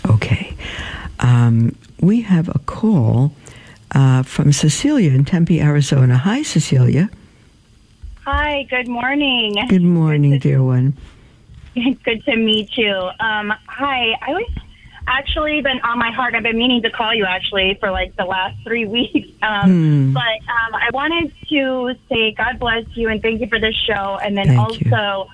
[0.06, 0.56] Okay.
[1.20, 3.34] Um, we have a call
[3.92, 6.18] uh, from Cecilia in Tempe, Arizona.
[6.18, 7.10] Hi, Cecilia.
[8.26, 9.56] Hi, good morning.
[9.68, 10.98] Good morning, good to, dear one.
[11.76, 12.94] Good to meet you.
[13.20, 14.50] Um, hi, I was
[15.08, 16.36] actually been on my heart.
[16.36, 19.30] I've been meaning to call you actually for like the last three weeks.
[19.42, 20.14] Um, hmm.
[20.14, 24.20] But um, I wanted to say God bless you and thank you for this show.
[24.22, 25.30] And then thank also,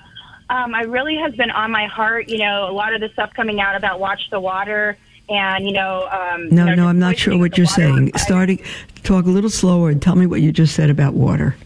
[0.48, 2.28] um, I really has been on my heart.
[2.28, 4.96] You know, a lot of the stuff coming out about Watch the Water
[5.28, 6.08] and you know.
[6.10, 8.12] Um, no, you know, no, I'm not sure what you're saying.
[8.16, 8.60] Starting,
[9.02, 11.56] talk a little slower and tell me what you just said about water.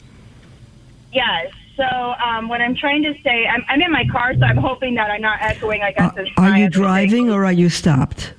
[1.12, 1.52] Yes.
[1.76, 4.94] So um, what I'm trying to say, I'm, I'm, in my car, so I'm hoping
[4.94, 5.82] that I'm not echoing.
[5.82, 6.12] I guess.
[6.16, 8.32] Uh, are you driving or are you stopped?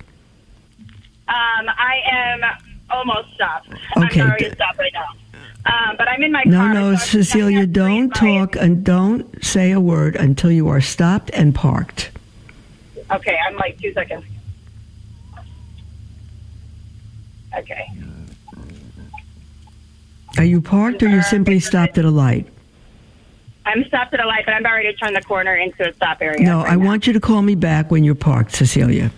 [1.28, 2.40] Um, I am
[2.88, 3.68] almost stopped.
[3.96, 4.20] Okay.
[4.20, 5.06] I'm already stopped right now.
[5.66, 6.74] Um, but I'm in my no, car.
[6.74, 11.30] No, no, so Cecilia, don't talk and don't say a word until you are stopped
[11.34, 12.10] and parked.
[13.10, 14.24] Okay, I'm like two seconds.
[17.56, 17.90] Okay.
[20.38, 22.46] Are you parked or you simply stopped at a light?
[23.66, 25.92] I'm stopped at a light, but I'm about ready to turn the corner into a
[25.92, 26.40] stop area.
[26.40, 26.86] No, right I now.
[26.86, 29.10] want you to call me back when you're parked, Cecilia.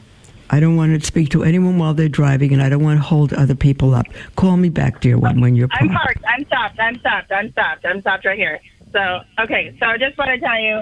[0.50, 3.04] I don't want to speak to anyone while they're driving, and I don't want to
[3.04, 4.06] hold other people up.
[4.36, 5.82] Call me back, dear one, when you're parked.
[5.84, 6.24] I'm parked.
[6.26, 6.80] I'm stopped.
[6.80, 7.30] I'm stopped.
[7.30, 7.84] I'm stopped.
[7.84, 8.58] I'm stopped right here.
[8.92, 9.76] So, okay.
[9.78, 10.76] So I just want to tell you,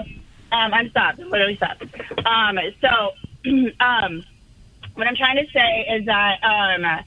[0.53, 1.19] um, I'm stopped.
[1.19, 1.83] I'm literally stopped.
[2.25, 3.11] Um, so,
[3.81, 4.23] um,
[4.95, 7.03] what I'm trying to say is that um,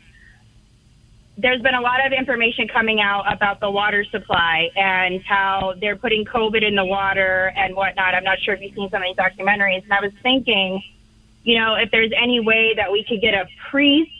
[1.40, 5.96] there's been a lot of information coming out about the water supply and how they're
[5.96, 8.14] putting COVID in the water and whatnot.
[8.14, 9.82] I'm not sure if you've seen some of these documentaries.
[9.84, 10.82] And I was thinking,
[11.42, 14.10] you know, if there's any way that we could get a priest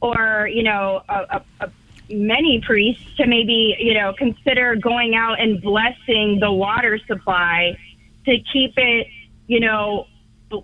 [0.00, 1.70] or, you know, a, a, a
[2.08, 7.76] many priests to maybe, you know, consider going out and blessing the water supply
[8.24, 9.08] to keep it,
[9.46, 10.06] you know,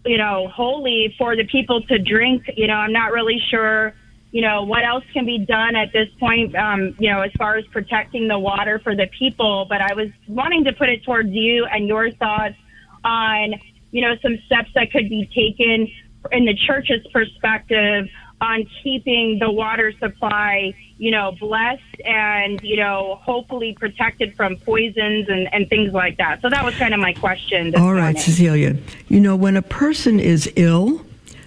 [0.07, 2.45] you know, holy for the people to drink.
[2.57, 3.95] You know, I'm not really sure
[4.33, 7.57] you know, what else can be done at this point, um, you know, as far
[7.57, 9.67] as protecting the water for the people.
[9.69, 12.57] But I was wanting to put it towards you and your thoughts
[13.05, 13.55] on,
[13.91, 15.87] you know, some steps that could be taken
[16.33, 18.09] in the church's perspective
[18.41, 25.29] on keeping the water supply, you know, blessed and, you know, hopefully protected from poisons
[25.29, 26.41] and, and things like that.
[26.41, 27.75] So that was kind of my question.
[27.77, 28.21] All right, morning.
[28.21, 28.77] Cecilia.
[29.09, 31.03] You know, when a person is ill,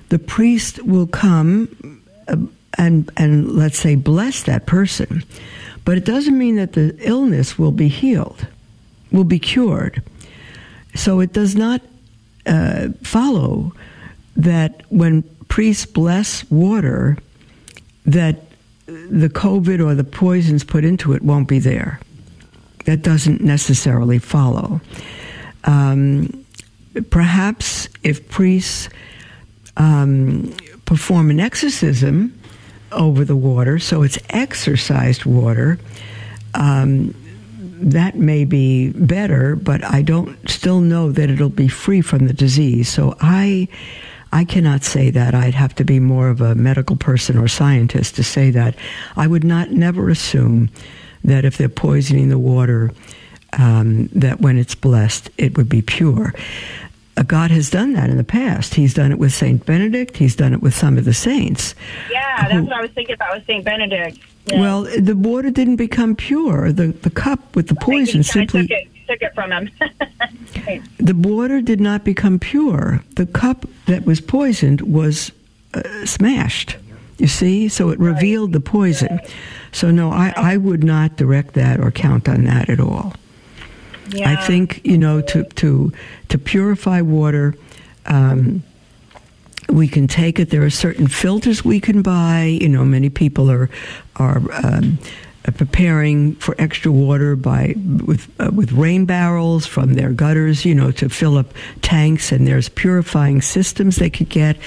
[0.09, 2.01] the priest will come.
[2.27, 2.38] Uh,
[2.78, 5.23] and and let's say bless that person.
[5.84, 8.47] But it doesn't mean that the illness will be healed
[9.15, 10.03] will be cured.
[10.93, 11.82] So it does not
[12.45, 13.73] uh, follow
[14.36, 17.17] that when priests bless water
[18.05, 18.41] that
[18.86, 21.99] the covid or the poisons put into it won't be there.
[22.86, 24.80] That doesn't necessarily follow.
[25.63, 26.45] Um,
[27.09, 28.89] perhaps if priests
[29.78, 30.53] um,
[30.86, 32.39] perform an exorcism
[32.95, 35.77] over the water, so it's exorcised water,
[36.53, 37.13] um,
[37.81, 42.33] that may be better, but I don't still know that it'll be free from the
[42.33, 42.89] disease.
[42.89, 43.67] So I
[44.31, 45.33] I cannot say that.
[45.33, 48.75] I'd have to be more of a medical person or scientist to say that.
[49.15, 50.69] I would not never assume
[51.23, 52.91] that if they're poisoning the water,
[53.53, 56.33] um, that when it's blessed, it would be pure.
[57.18, 58.76] Uh, God has done that in the past.
[58.76, 60.18] He's done it with Saint Benedict.
[60.18, 61.76] He's done it with some of the saints.
[62.11, 64.20] Yeah, that's who, what I was thinking about with Saint Benedict.
[64.47, 64.59] Yeah.
[64.59, 66.72] Well, the water didn't become pure.
[66.72, 69.72] The the cup with the poison simply took it, took it from him.
[70.97, 73.03] the water did not become pure.
[73.16, 75.32] The cup that was poisoned was
[75.74, 76.78] uh, smashed.
[77.18, 79.20] You see, so it revealed the poison.
[79.72, 83.13] So no, I, I would not direct that or count on that at all.
[84.09, 84.31] Yeah.
[84.31, 85.91] I think you know to to
[86.29, 87.55] to purify water.
[88.05, 88.63] Um,
[89.69, 90.51] we can take it.
[90.51, 92.57] There are certain filters we can buy.
[92.61, 93.69] You know, many people are
[94.17, 94.99] are um,
[95.57, 97.75] preparing for extra water by
[98.05, 100.65] with uh, with rain barrels from their gutters.
[100.65, 104.57] You know, to fill up tanks, and there's purifying systems they could get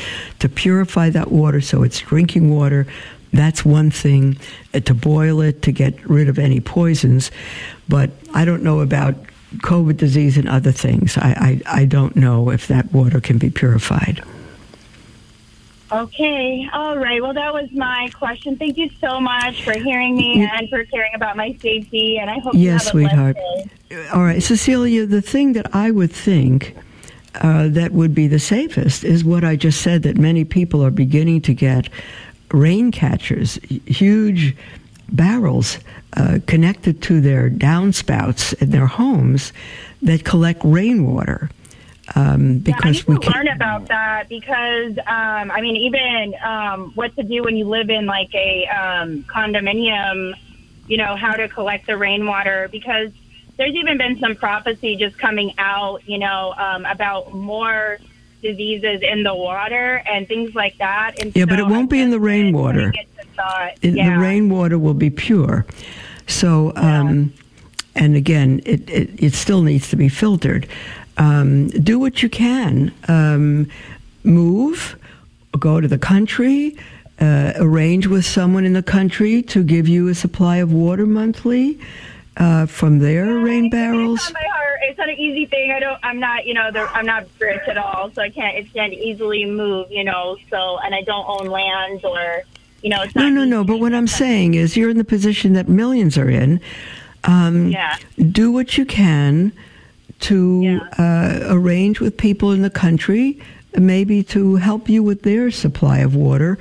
[0.40, 2.86] to purify that water so it's drinking water.
[3.32, 4.38] That's one thing
[4.72, 7.30] uh, to boil it to get rid of any poisons.
[7.88, 9.14] But I don't know about
[9.56, 11.16] COVID disease and other things.
[11.16, 14.22] I, I, I don't know if that water can be purified.
[15.90, 17.22] Okay, all right.
[17.22, 18.58] Well, that was my question.
[18.58, 22.18] Thank you so much for hearing me and for caring about my safety.
[22.18, 23.38] And I hope yes, sweetheart.
[24.12, 25.06] All right, Cecilia.
[25.06, 26.76] The thing that I would think
[27.36, 30.02] uh, that would be the safest is what I just said.
[30.02, 31.88] That many people are beginning to get
[32.52, 34.54] rain catchers, huge
[35.10, 35.78] barrels
[36.16, 39.52] uh, connected to their downspouts in their homes
[40.02, 41.50] that collect rainwater.
[42.14, 46.92] Um, because yeah, I need to learn about that because um, I mean, even um,
[46.94, 50.32] what to do when you live in like a um, condominium,
[50.86, 53.10] you know, how to collect the rainwater because
[53.58, 57.98] there's even been some prophecy just coming out, you know, um, about more
[58.40, 61.20] diseases in the water and things like that.
[61.20, 62.92] And yeah, so but it won't be in the rainwater.
[63.82, 64.10] Yeah.
[64.10, 65.66] The rainwater will be pure.
[66.26, 67.32] So, um,
[67.94, 68.04] yeah.
[68.04, 70.68] and again, it, it, it, still needs to be filtered.
[71.16, 72.92] Um, do what you can.
[73.08, 73.70] Um,
[74.24, 74.98] move,
[75.58, 76.76] go to the country,
[77.20, 81.78] uh, arrange with someone in the country to give you a supply of water monthly
[82.36, 84.20] uh, from their yeah, rain barrels.
[84.20, 84.42] It's not,
[84.82, 85.72] it's not an easy thing.
[85.72, 85.98] I don't.
[86.02, 86.46] I'm not.
[86.46, 86.70] You know.
[86.92, 88.56] I'm not rich at all, so I can't.
[88.56, 89.90] It can't easily move.
[89.90, 90.36] You know.
[90.50, 92.42] So, and I don't own land or.
[92.82, 93.04] You know.
[93.16, 93.64] no, no, no.
[93.64, 96.60] But what I'm saying is, you're in the position that millions are in.
[97.24, 97.96] Um, yeah.
[98.30, 99.52] Do what you can
[100.20, 100.78] to yeah.
[100.98, 103.40] uh, arrange with people in the country,
[103.76, 106.58] maybe to help you with their supply of water,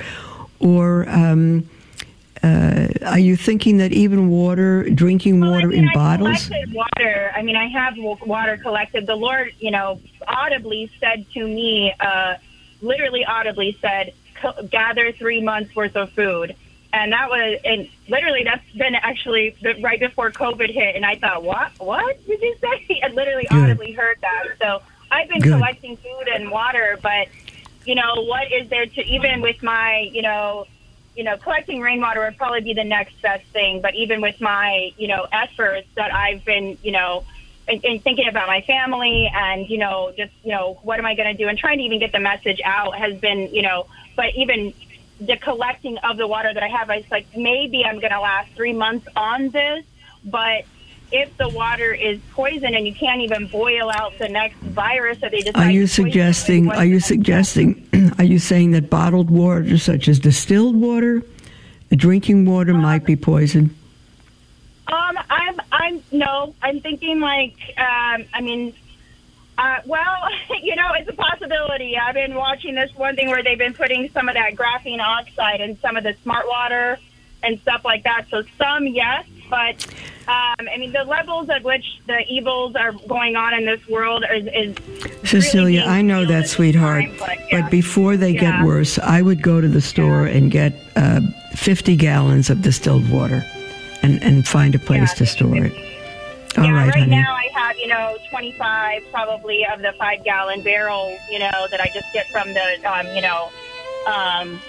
[0.60, 1.08] or.
[1.10, 1.70] Um,
[2.44, 6.48] uh, are you thinking that even water, drinking well, water I mean, in I bottles?
[6.48, 7.32] Collected water.
[7.36, 9.08] I mean, I have water collected.
[9.08, 12.36] The Lord, you know, audibly said to me, uh,
[12.82, 14.14] literally audibly said,
[14.70, 16.56] "Gather three months worth of food."
[16.94, 20.96] And that was, and literally, that's been actually right before COVID hit.
[20.96, 21.72] And I thought, what?
[21.80, 23.02] What did you say?
[23.04, 23.64] I literally Good.
[23.64, 24.46] audibly heard that.
[24.62, 24.82] So
[25.12, 25.54] I've been Good.
[25.54, 27.28] collecting food and water, but
[27.86, 30.66] you know, what is there to even with my, you know,
[31.16, 33.82] you know, collecting rainwater would probably be the next best thing.
[33.82, 37.24] But even with my, you know, efforts that I've been, you know,
[37.68, 41.16] in, in thinking about my family and, you know, just, you know, what am I
[41.16, 43.88] going to do and trying to even get the message out has been, you know,
[44.18, 44.74] but even
[45.22, 48.20] the collecting of the water that I have, I was like, maybe I'm going to
[48.20, 49.86] last three months on this,
[50.26, 50.66] but
[51.14, 55.32] if the water is poison and you can't even boil out the next virus that
[55.32, 57.88] they decide are you to suggesting are you suggesting
[58.18, 61.24] are you saying that bottled water such as distilled water
[61.96, 63.76] drinking water might be poison?
[64.88, 68.74] Um, I'm, I'm no, I'm thinking like, um, I mean,
[69.58, 70.18] uh, well,
[70.62, 71.98] you know, it's a possibility.
[71.98, 75.62] I've been watching this one thing where they've been putting some of that graphene oxide
[75.62, 76.98] in some of the smart water
[77.44, 78.26] and stuff like that.
[78.30, 79.86] So some, yes, but
[80.28, 84.26] um, I mean, the levels at which the evils are going on in this world
[84.34, 84.48] is.
[84.54, 84.76] is
[85.30, 87.04] Cecilia, really I know that, sweetheart.
[87.06, 87.62] time, but, yeah.
[87.62, 88.58] But before they Yeah.
[88.58, 91.22] get worse, I would go to the store and get uh,
[91.56, 93.46] 50 gallons of distilled water
[94.02, 95.74] and, and find a place Yeah, to store it.
[96.58, 97.12] All yeah, right, right honey.
[97.12, 101.80] now I have, you know, 25 probably of the five gallon barrels, you know, that
[101.82, 103.52] I just get from the, um, you know,
[104.08, 104.62] um,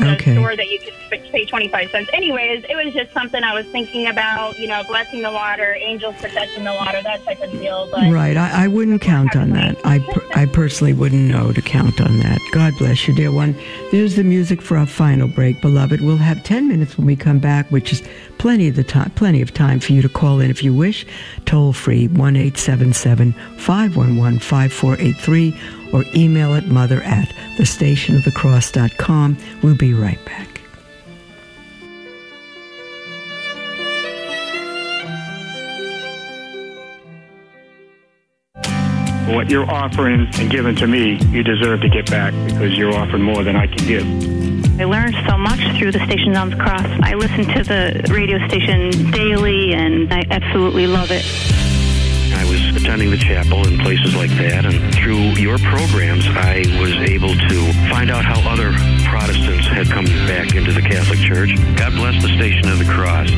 [0.00, 0.34] the Okay.
[0.34, 2.10] Store that you could pay 25 cents.
[2.12, 6.14] Anyways, it was just something I was thinking about, you know, blessing the water, angels
[6.20, 7.88] protecting the water, that type of deal.
[7.90, 8.36] But Right.
[8.36, 9.76] I, I wouldn't count on that.
[9.84, 12.38] I, per- I personally wouldn't know to count on that.
[12.52, 13.54] God bless you, dear one.
[13.92, 16.00] There's the music for our final break, beloved.
[16.00, 18.02] We'll have 10 minutes when we come back, which is
[18.38, 21.06] plenty of the time, plenty of time for you to call in if you wish.
[21.46, 25.54] Toll free, 1 877 511 5483,
[25.92, 29.36] or email at mother at thestationofthecross.com.
[29.62, 30.50] We'll be right back.
[39.34, 43.22] what you're offering and giving to me, you deserve to get back because you're offering
[43.22, 44.80] more than I can give.
[44.80, 46.86] I learned so much through the station on the cross.
[47.02, 51.59] I listen to the radio station daily and I absolutely love it.
[52.40, 56.94] I was attending the chapel and places like that, and through your programs, I was
[57.06, 58.72] able to find out how other
[59.04, 61.54] Protestants had come back into the Catholic Church.
[61.76, 63.28] God bless the Station of the Cross.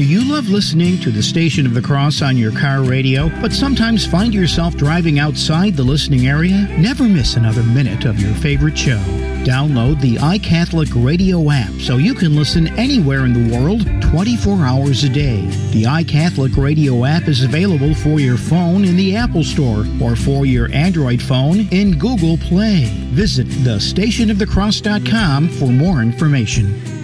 [0.00, 3.52] Do you love listening to the Station of the Cross on your car radio, but
[3.52, 6.66] sometimes find yourself driving outside the listening area?
[6.78, 8.96] Never miss another minute of your favorite show.
[9.44, 15.04] Download the iCatholic Radio app so you can listen anywhere in the world 24 hours
[15.04, 15.44] a day.
[15.72, 20.46] The iCatholic Radio app is available for your phone in the Apple Store or for
[20.46, 22.86] your Android phone in Google Play.
[23.10, 26.99] Visit thestationofthecross.com for more information.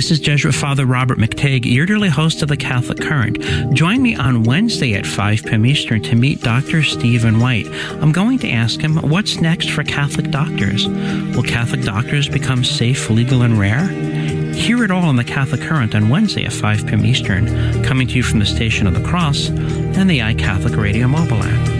[0.00, 3.38] This is Jesuit Father Robert McTeigue, your dearly host of the Catholic Current.
[3.74, 5.66] Join me on Wednesday at 5 p.m.
[5.66, 6.82] Eastern to meet Dr.
[6.82, 7.66] Stephen White.
[8.00, 10.88] I'm going to ask him what's next for Catholic doctors.
[10.88, 13.88] Will Catholic doctors become safe, legal, and rare?
[14.54, 17.04] Hear it all on the Catholic Current on Wednesday at 5 p.m.
[17.04, 21.42] Eastern, coming to you from the Station of the Cross and the iCatholic Radio mobile
[21.42, 21.79] app.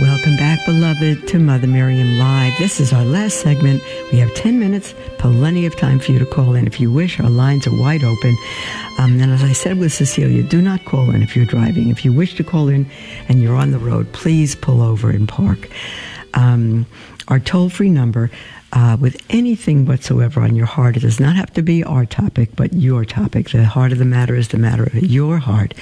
[0.00, 2.52] Welcome back, beloved, to Mother Miriam Live.
[2.58, 3.80] This is our last segment.
[4.10, 7.20] We have 10 minutes, plenty of time for you to call in if you wish.
[7.20, 8.36] Our lines are wide open.
[8.98, 11.90] Um, and as I said with Cecilia, do not call in if you're driving.
[11.90, 12.90] If you wish to call in
[13.28, 15.70] and you're on the road, please pull over and park.
[16.34, 16.86] Um,
[17.28, 18.32] our toll free number
[18.74, 20.96] uh, with anything whatsoever on your heart.
[20.96, 23.50] It does not have to be our topic, but your topic.
[23.50, 25.74] The heart of the matter is the matter of your heart.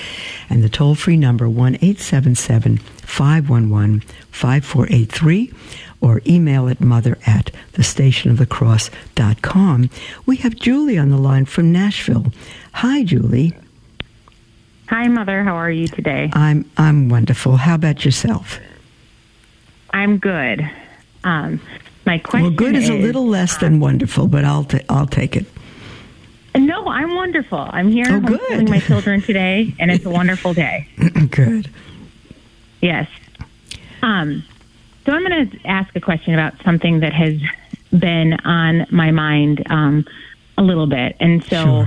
[0.50, 5.52] And the toll free number, 1 877 511 5483,
[6.00, 9.90] or email it mother at thestationofthecross.com.
[10.26, 12.26] We have Julie on the line from Nashville.
[12.74, 13.56] Hi, Julie.
[14.88, 15.42] Hi, Mother.
[15.42, 16.28] How are you today?
[16.34, 17.56] I'm, I'm wonderful.
[17.56, 18.60] How about yourself?
[19.94, 20.70] I'm good.
[21.24, 21.60] Um,
[22.06, 25.36] my question Well, good is, a little less than wonderful, but I'll, ta- I'll take
[25.36, 25.46] it.
[26.54, 27.58] No, I'm wonderful.
[27.70, 28.68] I'm here Oh, homeschooling good.
[28.70, 30.86] my children today, and it's a wonderful day.
[31.30, 31.70] good.
[32.80, 33.08] Yes.
[34.02, 34.42] Um,
[35.06, 37.40] so I'm going to ask a question about something that has
[37.98, 40.04] been on my mind um,
[40.58, 41.86] a little bit, and so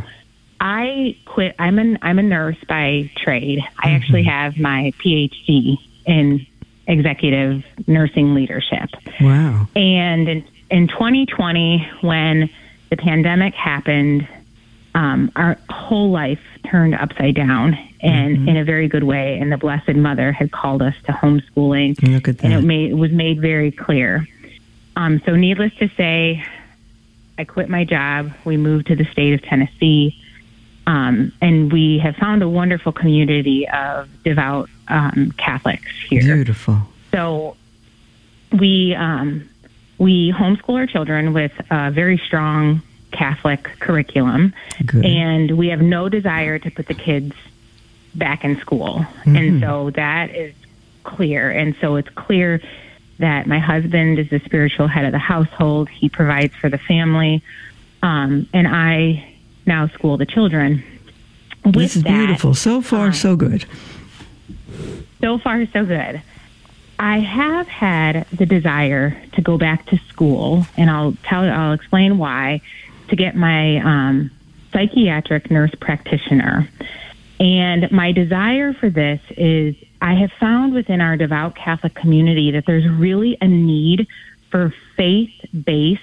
[0.60, 1.56] I quit.
[1.60, 3.60] I'm an I'm a nurse by trade.
[3.80, 6.46] I actually have my PhD in
[6.88, 8.90] executive nursing leadership.
[9.20, 9.68] Wow.
[9.76, 12.50] And in, in 2020, when
[12.90, 14.28] the pandemic happened,
[14.94, 19.40] um, our whole life turned upside down and in a very good way.
[19.40, 22.02] And the Blessed Mother had called us to homeschooling.
[22.14, 24.28] Look at And it, made, it was made very clear.
[24.96, 26.46] Um, so, needless to say,
[27.38, 28.32] I quit my job.
[28.46, 30.22] We moved to the state of Tennessee.
[30.88, 36.22] Um, and we have found a wonderful community of devout um, Catholics here.
[36.22, 36.78] Beautiful.
[37.12, 37.58] So
[38.52, 39.50] we um,
[39.98, 42.82] we homeschool our children with a very strong
[43.12, 44.54] Catholic curriculum,
[44.86, 45.06] Good.
[45.06, 47.34] and we have no desire to put the kids
[48.14, 49.00] back in school.
[49.00, 49.36] Mm-hmm.
[49.36, 50.54] And so that is
[51.04, 51.50] clear.
[51.50, 52.62] And so it's clear
[53.20, 55.90] that my husband is the spiritual head of the household.
[55.90, 57.42] He provides for the family.
[58.04, 59.35] Um, and I
[59.66, 60.84] now school the children.
[61.64, 62.54] With this is that, beautiful.
[62.54, 63.66] So far, so good.
[65.20, 66.22] so far so good.
[66.98, 72.18] I have had the desire to go back to school, and I'll tell I'll explain
[72.18, 72.62] why.
[73.10, 74.32] To get my um,
[74.74, 76.68] psychiatric nurse practitioner,
[77.40, 82.66] and my desire for this is I have found within our devout Catholic community that
[82.66, 84.08] there's really a need
[84.50, 85.34] for faith
[85.66, 86.02] based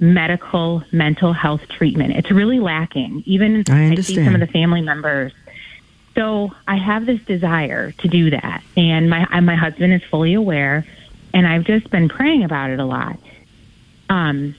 [0.00, 2.14] medical mental health treatment.
[2.14, 3.22] It's really lacking.
[3.26, 5.32] Even I see some of the family members.
[6.14, 10.34] So I have this desire to do that, and my and my husband is fully
[10.34, 10.84] aware,
[11.32, 13.18] and I've just been praying about it a lot.
[14.08, 14.56] Um,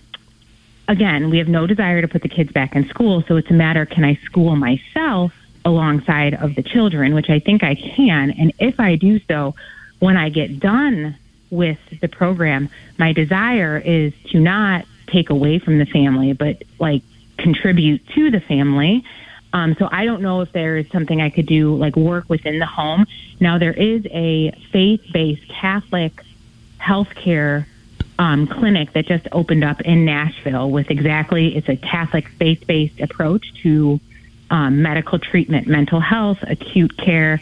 [0.87, 3.53] again, we have no desire to put the kids back in school, so it's a
[3.53, 5.33] matter can I school myself
[5.65, 9.55] alongside of the children, which I think I can, and if I do so,
[9.99, 11.17] when I get done
[11.49, 17.03] with the program, my desire is to not take away from the family, but like
[17.37, 19.03] contribute to the family.
[19.51, 22.59] Um, so I don't know if there is something I could do, like work within
[22.59, 23.05] the home.
[23.39, 26.21] Now there is a faith-based Catholic
[26.79, 27.65] healthcare
[28.19, 33.53] um, clinic that just opened up in Nashville with exactly it's a Catholic faith-based approach
[33.63, 33.99] to
[34.51, 37.41] um, medical treatment, mental health, acute care.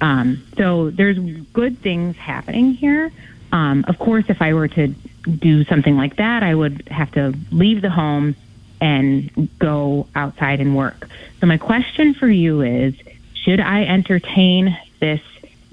[0.00, 3.12] Um, so there's good things happening here.
[3.52, 4.94] Um, of course, if I were to
[5.26, 8.36] do something like that, I would have to leave the home
[8.80, 11.08] and go outside and work.
[11.40, 12.94] So my question for you is,
[13.34, 15.20] should I entertain this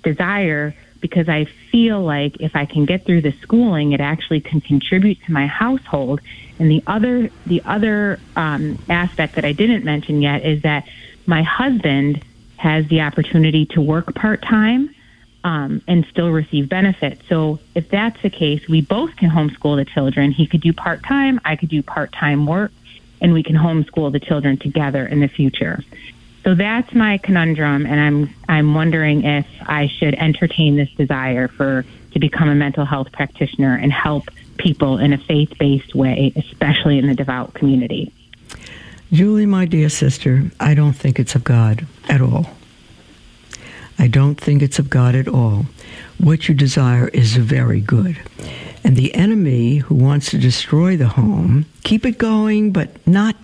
[0.04, 4.62] desire because I feel like if I can get through the schooling, it actually can
[4.62, 6.22] contribute to my household.
[6.60, 10.88] And the other the other um, aspect that I didn't mention yet is that
[11.26, 12.24] my husband
[12.56, 14.96] has the opportunity to work part time
[15.44, 17.22] um, and still receive benefits.
[17.28, 20.32] So if that's the case, we both can homeschool the children.
[20.32, 22.72] He could do part time, I could do part time work,
[23.22, 25.84] and we can homeschool the children together in the future.
[26.44, 31.86] So that's my conundrum, and I'm I'm wondering if I should entertain this desire for
[32.12, 37.00] to become a mental health practitioner and help people in a faith based way, especially
[37.00, 38.12] in the devout community.
[39.12, 42.48] Julie, my dear sister, I don't think it's of God at all.
[44.04, 45.66] I don't think it's of God at all.
[46.18, 48.20] What you desire is very good.
[48.84, 53.38] And the enemy who wants to destroy the home, keep it going, but not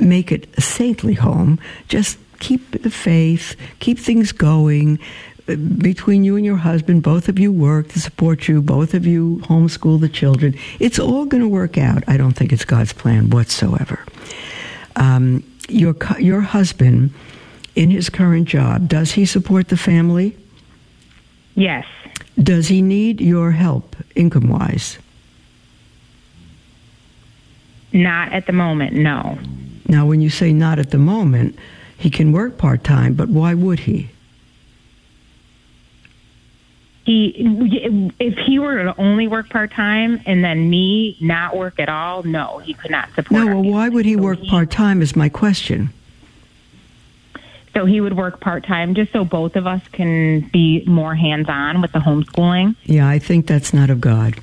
[0.00, 1.60] make it a saintly home.
[1.86, 4.98] Just keep the faith, keep things going.
[5.46, 9.42] Between you and your husband, both of you work to support you, both of you
[9.44, 10.56] homeschool the children.
[10.80, 12.02] It's all going to work out.
[12.08, 14.04] I don't think it's God's plan whatsoever.
[14.96, 17.12] Um, your, your husband,
[17.74, 20.36] in his current job, does he support the family?
[21.54, 21.86] Yes.
[22.42, 24.98] Does he need your help income wise?
[27.92, 29.38] Not at the moment, no.
[29.86, 31.56] Now, when you say not at the moment,
[31.96, 34.10] he can work part time, but why would he?
[37.04, 41.90] He, if he were to only work part time and then me not work at
[41.90, 43.30] all, no, he could not support.
[43.30, 45.02] No, well, why would he work part time?
[45.02, 45.92] Is my question.
[47.74, 51.48] So he would work part time just so both of us can be more hands
[51.48, 52.76] on with the homeschooling.
[52.84, 54.40] Yeah, I think that's not of God.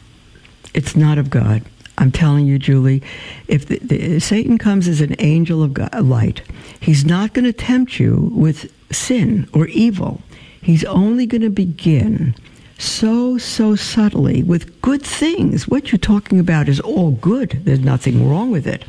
[0.74, 1.64] It's not of God.
[1.98, 3.04] I'm telling you, Julie,
[3.48, 6.42] if the, the, Satan comes as an angel of God, light,
[6.80, 10.22] he's not going to tempt you with sin or evil.
[10.62, 12.36] He's only going to begin
[12.78, 15.68] so, so subtly with good things.
[15.68, 17.62] What you're talking about is all good.
[17.64, 18.84] There's nothing wrong with it.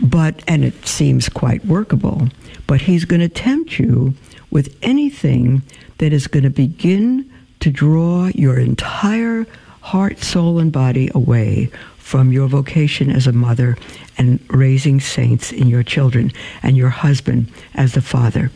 [0.00, 2.28] But, and it seems quite workable,
[2.68, 4.14] but he's going to tempt you
[4.52, 5.62] with anything
[5.98, 9.44] that is going to begin to draw your entire
[9.80, 13.76] heart, soul, and body away from your vocation as a mother
[14.16, 16.30] and raising saints in your children
[16.62, 18.50] and your husband as the father.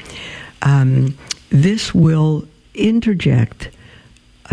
[0.61, 1.17] Um,
[1.51, 3.71] this will interject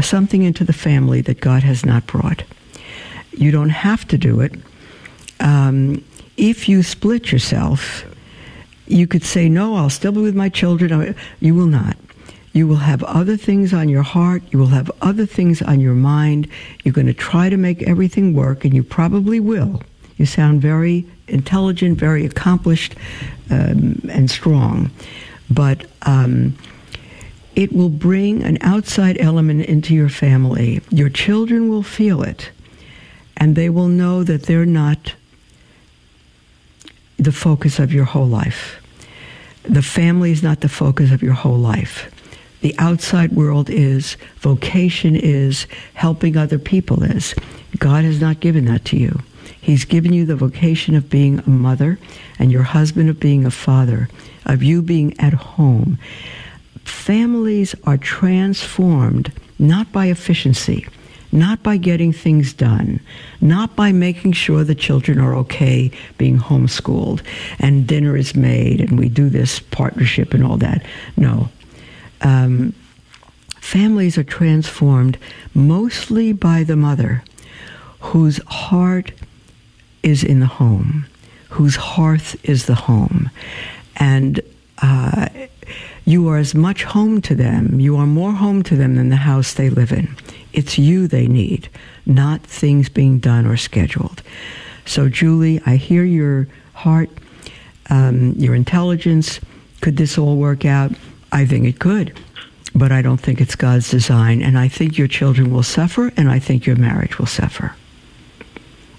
[0.01, 2.43] something into the family that God has not brought.
[3.32, 4.53] You don't have to do it.
[5.39, 6.03] Um,
[6.38, 8.05] if you split yourself,
[8.90, 11.16] you could say, No, I'll still be with my children.
[11.40, 11.96] You will not.
[12.52, 14.42] You will have other things on your heart.
[14.52, 16.48] You will have other things on your mind.
[16.84, 19.82] You're going to try to make everything work, and you probably will.
[20.18, 22.96] You sound very intelligent, very accomplished,
[23.52, 24.92] um, and strong.
[25.50, 26.58] But um,
[27.56, 30.82] it will bring an outside element into your family.
[30.90, 32.50] Your children will feel it,
[33.38, 35.14] and they will know that they're not
[37.20, 38.76] the focus of your whole life.
[39.63, 42.09] the family is not the focus of your whole life.
[42.61, 47.36] The outside world is, vocation is, helping other people is.
[47.78, 49.20] God has not given that to you.
[49.61, 51.99] He's given you the vocation of being a mother
[52.39, 54.09] and your husband of being a father,
[54.45, 55.99] of you being at home.
[56.84, 60.88] Families are transformed not by efficiency,
[61.32, 62.99] not by getting things done,
[63.41, 67.21] not by making sure the children are okay being homeschooled
[67.59, 70.86] and dinner is made and we do this partnership and all that.
[71.17, 71.49] No.
[72.21, 72.73] Um,
[73.59, 75.17] families are transformed
[75.53, 77.23] mostly by the mother
[77.99, 79.11] whose heart
[80.03, 81.05] is in the home,
[81.49, 83.30] whose hearth is the home.
[83.97, 84.41] And
[84.82, 85.27] uh,
[86.05, 89.17] you are as much home to them, you are more home to them than the
[89.17, 90.15] house they live in.
[90.54, 91.70] It's you they need,
[92.06, 94.22] not things being done or scheduled.
[94.86, 97.10] So, Julie, I hear your heart,
[97.89, 99.39] um, your intelligence.
[99.82, 100.91] Could this all work out?
[101.32, 102.18] I think it could,
[102.74, 104.41] but I don't think it's God's design.
[104.41, 107.76] And I think your children will suffer, and I think your marriage will suffer.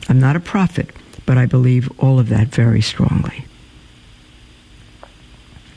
[0.08, 0.90] I'm not a prophet,
[1.26, 3.44] but I believe all of that very strongly.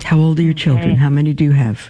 [0.04, 0.92] How old are your children?
[0.92, 1.00] Okay.
[1.00, 1.90] How many do you have?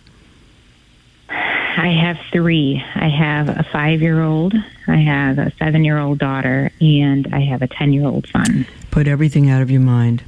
[1.76, 2.84] I have three.
[2.96, 4.54] I have a five year old,
[4.88, 8.66] I have a seven year old daughter, and I have a 10 year old son.
[8.92, 10.24] Put everything out of your mind.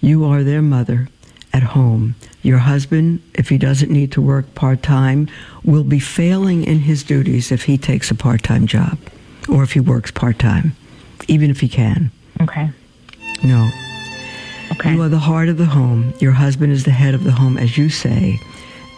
[0.00, 1.08] You are their mother
[1.52, 2.14] at home.
[2.42, 5.28] Your husband, if he doesn't need to work part time,
[5.64, 8.98] will be failing in his duties if he takes a part time job
[9.48, 10.74] or if he works part time,
[11.28, 12.10] even if he can.
[12.40, 12.70] Okay.
[13.44, 13.70] No.
[14.72, 14.94] Okay.
[14.94, 16.14] You are the heart of the home.
[16.18, 18.40] Your husband is the head of the home, as you say.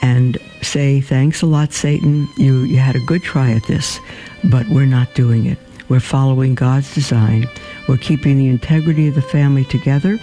[0.01, 2.29] And say, thanks a lot, Satan.
[2.37, 4.01] You, you had a good try at this,
[4.45, 5.59] but we're not doing it.
[5.89, 7.47] We're following God's design.
[7.89, 10.19] We're keeping the integrity of the family together.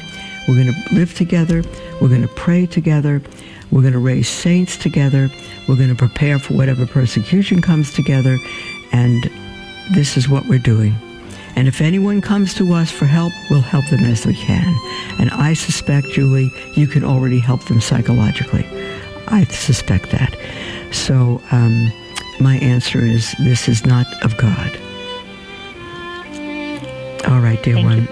[0.48, 1.64] We're going to live together.
[2.02, 3.22] We're going to pray together.
[3.72, 5.30] We're going to raise saints together.
[5.68, 8.38] We're going to prepare for whatever persecution comes together.
[8.92, 9.30] And
[9.94, 10.96] this is what we're doing.
[11.56, 14.76] And if anyone comes to us for help, we'll help them as we can.
[15.20, 18.66] And I suspect, Julie, you can already help them psychologically.
[19.32, 20.38] I suspect that.
[20.92, 21.92] So um,
[22.40, 24.78] my answer is this is not of God.
[27.28, 28.08] All right, dear Thank one.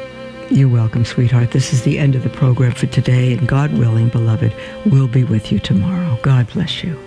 [0.49, 0.67] You.
[0.67, 1.51] are welcome, sweetheart.
[1.51, 4.53] This is the end of the program for today, and God willing, beloved,
[4.85, 6.17] we'll be with you tomorrow.
[6.21, 6.97] God bless you.